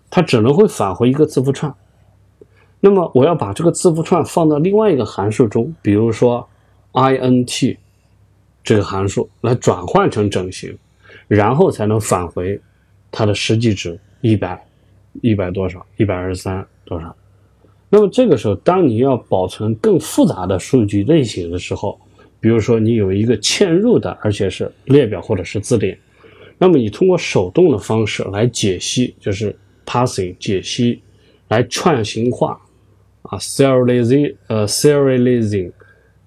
[0.09, 1.75] 它只能会返回一个字符串。
[2.79, 6.47] 那么我要把这个字符串放到另外一个函数中，比如说。
[6.93, 7.77] Int
[8.63, 10.77] 这个函数来转换成整形，
[11.27, 12.59] 然后才能返回
[13.11, 14.61] 它的实际值一百
[15.21, 17.15] 一百多少一百二十三多少。
[17.89, 21.99] 那么这个时候，当你要保存更复杂的数据类型的时候，
[22.39, 25.97] 比如说你有一个嵌入的，而且是列表或者是字典，
[26.57, 31.01] 那么你通过手动的方式来解析，就是 passing 解析，
[31.47, 32.59] 来串行化
[33.23, 35.71] 啊，serializing 呃 serializing。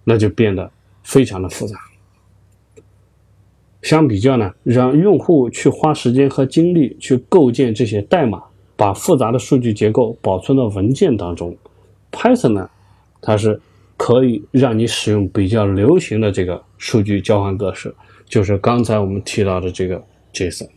[0.05, 0.71] 那就变得
[1.03, 1.77] 非常的复杂。
[3.83, 8.41] 相比较呢，让用户去花时间和精力去构建这些代码，
[8.77, 11.57] 把复杂的数据结构保存到文件当中。
[12.13, 12.71] Python 呢，
[13.21, 13.61] 它是
[13.97, 17.93] 可以让你使用比较流行的这个数据交换格式，
[18.27, 20.01] 就是刚才我们提到的这个
[20.33, 20.69] JSON。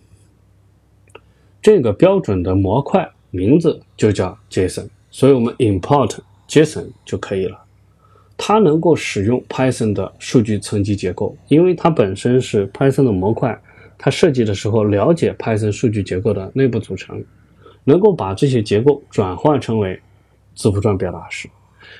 [1.61, 6.17] 这个标准的模块名字就叫 JSON，所以我们 import
[6.47, 7.64] JSON 就可以了。
[8.37, 13.59] 它能够使用 Python 的数据层级结构，因为它本身是 Python 的模块，
[13.97, 17.23] 它设计的时候了解 Python 数据结构的内部组成，
[17.85, 19.99] 能够把这些结构转换成为
[20.53, 21.49] 字符串表达式。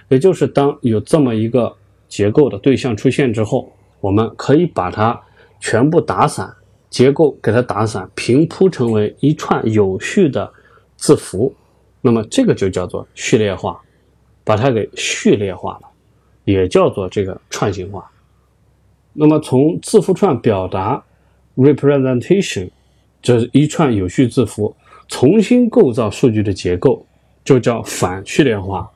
[0.09, 1.73] 也就是当有这么一个
[2.09, 3.71] 结构的对象出现之后，
[4.01, 5.19] 我们可以把它
[5.59, 6.53] 全部打散，
[6.89, 10.51] 结构给它打散，平铺成为一串有序的
[10.97, 11.53] 字符，
[12.01, 13.81] 那么这个就叫做序列化，
[14.43, 15.88] 把它给序列化了。
[16.45, 18.09] 也叫做这个串行化。
[19.11, 21.03] 那么从字符串表达
[21.57, 22.69] representation，
[23.21, 24.75] 这是一串有序字符，
[25.07, 27.05] 重新构造数据的结构，
[27.43, 28.89] 就叫反序列化，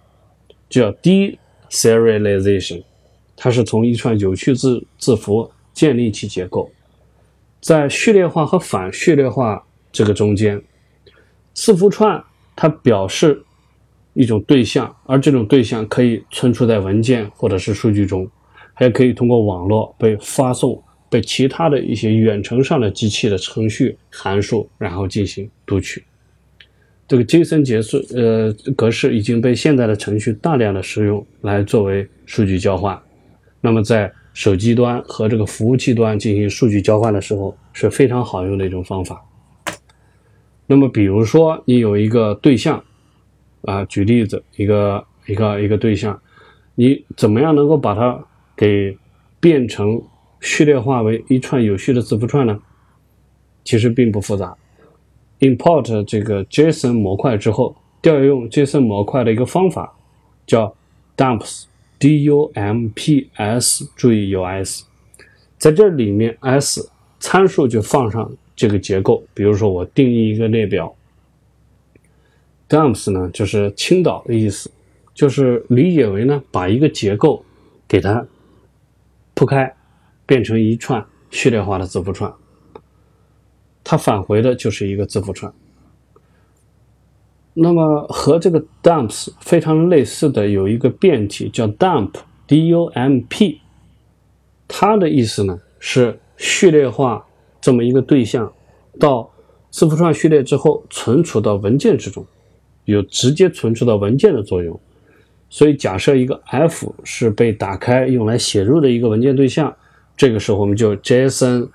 [0.70, 2.84] 叫 deserialization。
[3.36, 6.70] 它是从一串有序字字符建立起结构，
[7.62, 10.62] 在序列化和反序列化这个中间，
[11.54, 12.24] 字符串
[12.56, 13.43] 它表示。
[14.20, 18.30] 一种对象，而这种对象可以存储在文件或者是数据中，
[18.74, 26.04] 还可以通过网络被发送，被其他的一些远程上的机器的程序函数，然后进行读取。
[27.08, 33.02] 这个 JSON 结束呃格式已经被现在的程序大量的使用来作为数据交换。
[33.62, 39.26] 那么在手机端和这个服务器端进行数据交换的时候是非常好用的一种方法。
[40.68, 42.84] 那么比如说你有一个对象
[43.62, 46.20] 啊，举例子，一个一个一个对象，
[46.76, 48.24] 你怎么样能够把它
[48.55, 48.97] 给
[49.39, 50.01] 变成
[50.41, 52.60] 序列化为一串有序的字符串呢？
[53.64, 54.55] 其实并不复杂。
[55.39, 59.93] import 这个 JSON 模块之后，调用 JSON 模块的一个方法
[60.45, 60.76] 叫
[61.16, 61.66] dumps。
[62.01, 64.86] d u m p s，注意有 s，
[65.57, 66.89] 在这里面 s
[67.20, 69.22] 参数就放上这个结构。
[69.34, 70.95] 比如说我定义一个列表
[72.70, 74.72] ，dumps 呢就是倾倒的意思，
[75.14, 77.44] 就是理解为呢把一个结构
[77.88, 78.26] 给它
[79.34, 79.76] 铺开，
[80.26, 82.32] 变成一串序列化的字符串，
[83.84, 85.52] 它返回的就是一个字符串。
[87.56, 93.60] 那么和这个 dumps 非常类似的有一个变体叫 dump，d-u-m-p，
[94.68, 97.26] 它的意思呢是序列化
[97.60, 98.54] 这么一个对象
[98.98, 99.30] 到
[99.72, 102.26] 字符串序列之后存储到文件之中，
[102.92, 104.80] 有直接存储到文件的作用。
[105.50, 109.76] 所以假设一个 f 是被打开用来写入的一个文件对象，
[110.16, 111.70] 这个时候我们就 JSON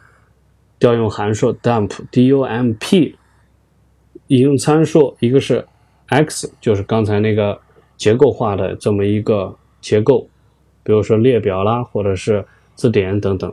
[0.78, 3.16] 调用函数 dump，d-u-m-p，
[4.28, 5.66] 引用参数一个是。
[6.06, 7.58] x 就是刚才那个
[7.96, 10.28] 结构化的这么一个结构，
[10.82, 12.44] 比如说列表啦，或者是
[12.74, 13.52] 字典等等。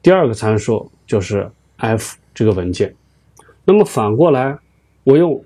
[0.00, 2.94] 第二个参数就是 f 这个文件。
[3.64, 4.56] 那么反过来，
[5.02, 5.44] 我用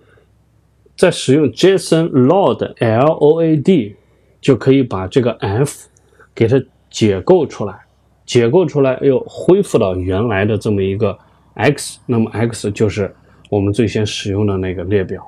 [0.96, 3.94] 在使用 JSON load l o a d
[4.40, 5.88] 就可以把这个 f
[6.34, 7.78] 给它解构出来，
[8.24, 11.18] 解构出来又恢复到原来的这么一个
[11.54, 11.98] x。
[12.06, 13.14] 那么 x 就是
[13.50, 15.22] 我们最先使用的那个列表。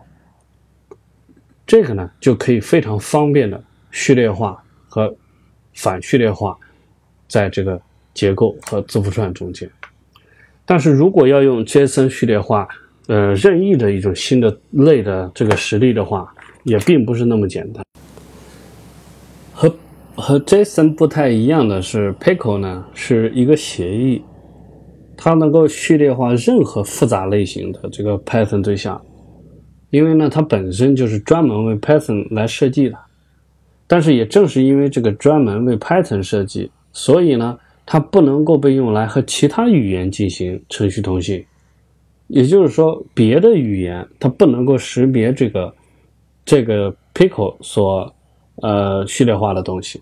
[1.66, 5.14] 这个呢，就可以非常方便的序列化和
[5.75, 6.57] 反序列化，
[7.29, 7.79] 在这个
[8.14, 9.71] 结构和字符串中间。
[10.64, 12.66] 但是如果要用 JSON 序列化，
[13.09, 16.31] 呃，任意的一种新的类的这个实例的话，
[16.65, 17.83] 也并不是那么简单。
[19.51, 19.75] 和
[20.15, 24.23] 和 JSON 不太一样的是，Pickle 呢是一个协议，
[25.17, 29.01] 它能够序列化任何复杂类型的这个 Python 对象。
[29.89, 32.99] 因为呢，它本身就是专门为 Python 来设计的，
[33.87, 41.43] 但是也正是因为这个专门为 Python 设计，所以呢，它不能够被用来和其他语言进行程序通信。
[42.29, 45.74] 也就是说，别的语言它不能够识别这个
[46.45, 48.14] 这个 Pickle 所
[48.62, 50.01] 呃序列化的东西。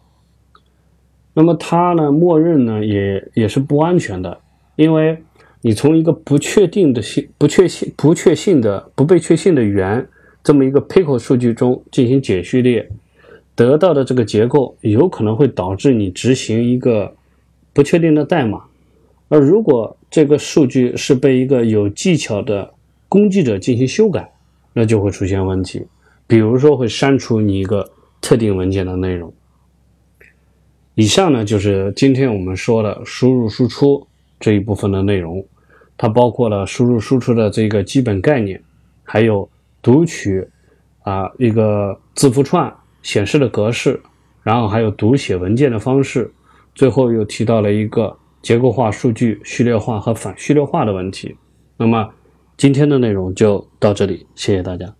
[1.34, 4.38] 那么它呢，默认呢也也是不安全的，
[4.76, 5.18] 因为。
[5.62, 10.06] 你从一个不确定的性、不确信、不确信的、不被确信的源
[10.44, 12.88] 这么一个 Pickle 数据中进行解序列，
[13.56, 17.12] 得到的这个结构有可能会导致你执行一个
[17.72, 18.62] 不确定的代码。
[19.28, 22.72] 而如果这个数据是被一个有技巧的
[23.08, 24.32] 攻击者进行修改，
[24.72, 25.86] 那就会出现问题，
[26.26, 27.90] 比如说会删除你一个
[28.20, 29.32] 特定文件的内容。
[30.94, 34.06] 以上呢就是今天我们说的输入输出
[34.40, 35.46] 这一部分的内容。
[35.98, 38.62] 它包括了输入输出的这个基本概念，
[39.02, 39.48] 还有
[39.80, 40.46] 读取
[41.00, 42.70] 啊一个字符串
[43.02, 43.98] 显示的格式，
[44.42, 46.30] 然后还有读写文件的方式，
[46.74, 48.14] 最后又提到了一个
[48.46, 51.34] 结构化数据序列化和反序列化的问题。
[51.78, 52.10] 那么
[52.56, 54.94] 今天的内容就到这里，谢谢大家。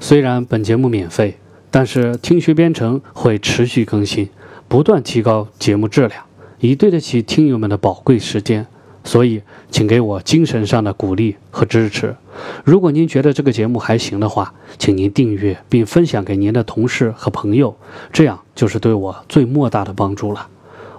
[0.00, 1.38] 虽然本节目免费，
[1.70, 4.28] 但是听学编程会持续更新，
[4.66, 6.24] 不断提高节目质量。
[6.58, 8.66] 以对得起听友们的宝贵时间，
[9.04, 12.16] 所以请给我精神上的鼓励和支持。
[12.64, 17.76] 如果您觉得这个节目还行的话，请您订阅并分享给您的同事和朋友，
[18.12, 20.48] 这样就是对我最莫大的帮助了。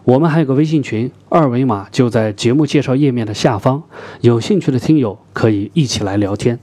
[0.05, 3.81] 我们还有个微信群，二维码就在节目介绍页面的下方，
[4.21, 6.59] 有兴趣的听友可以一起来聊天。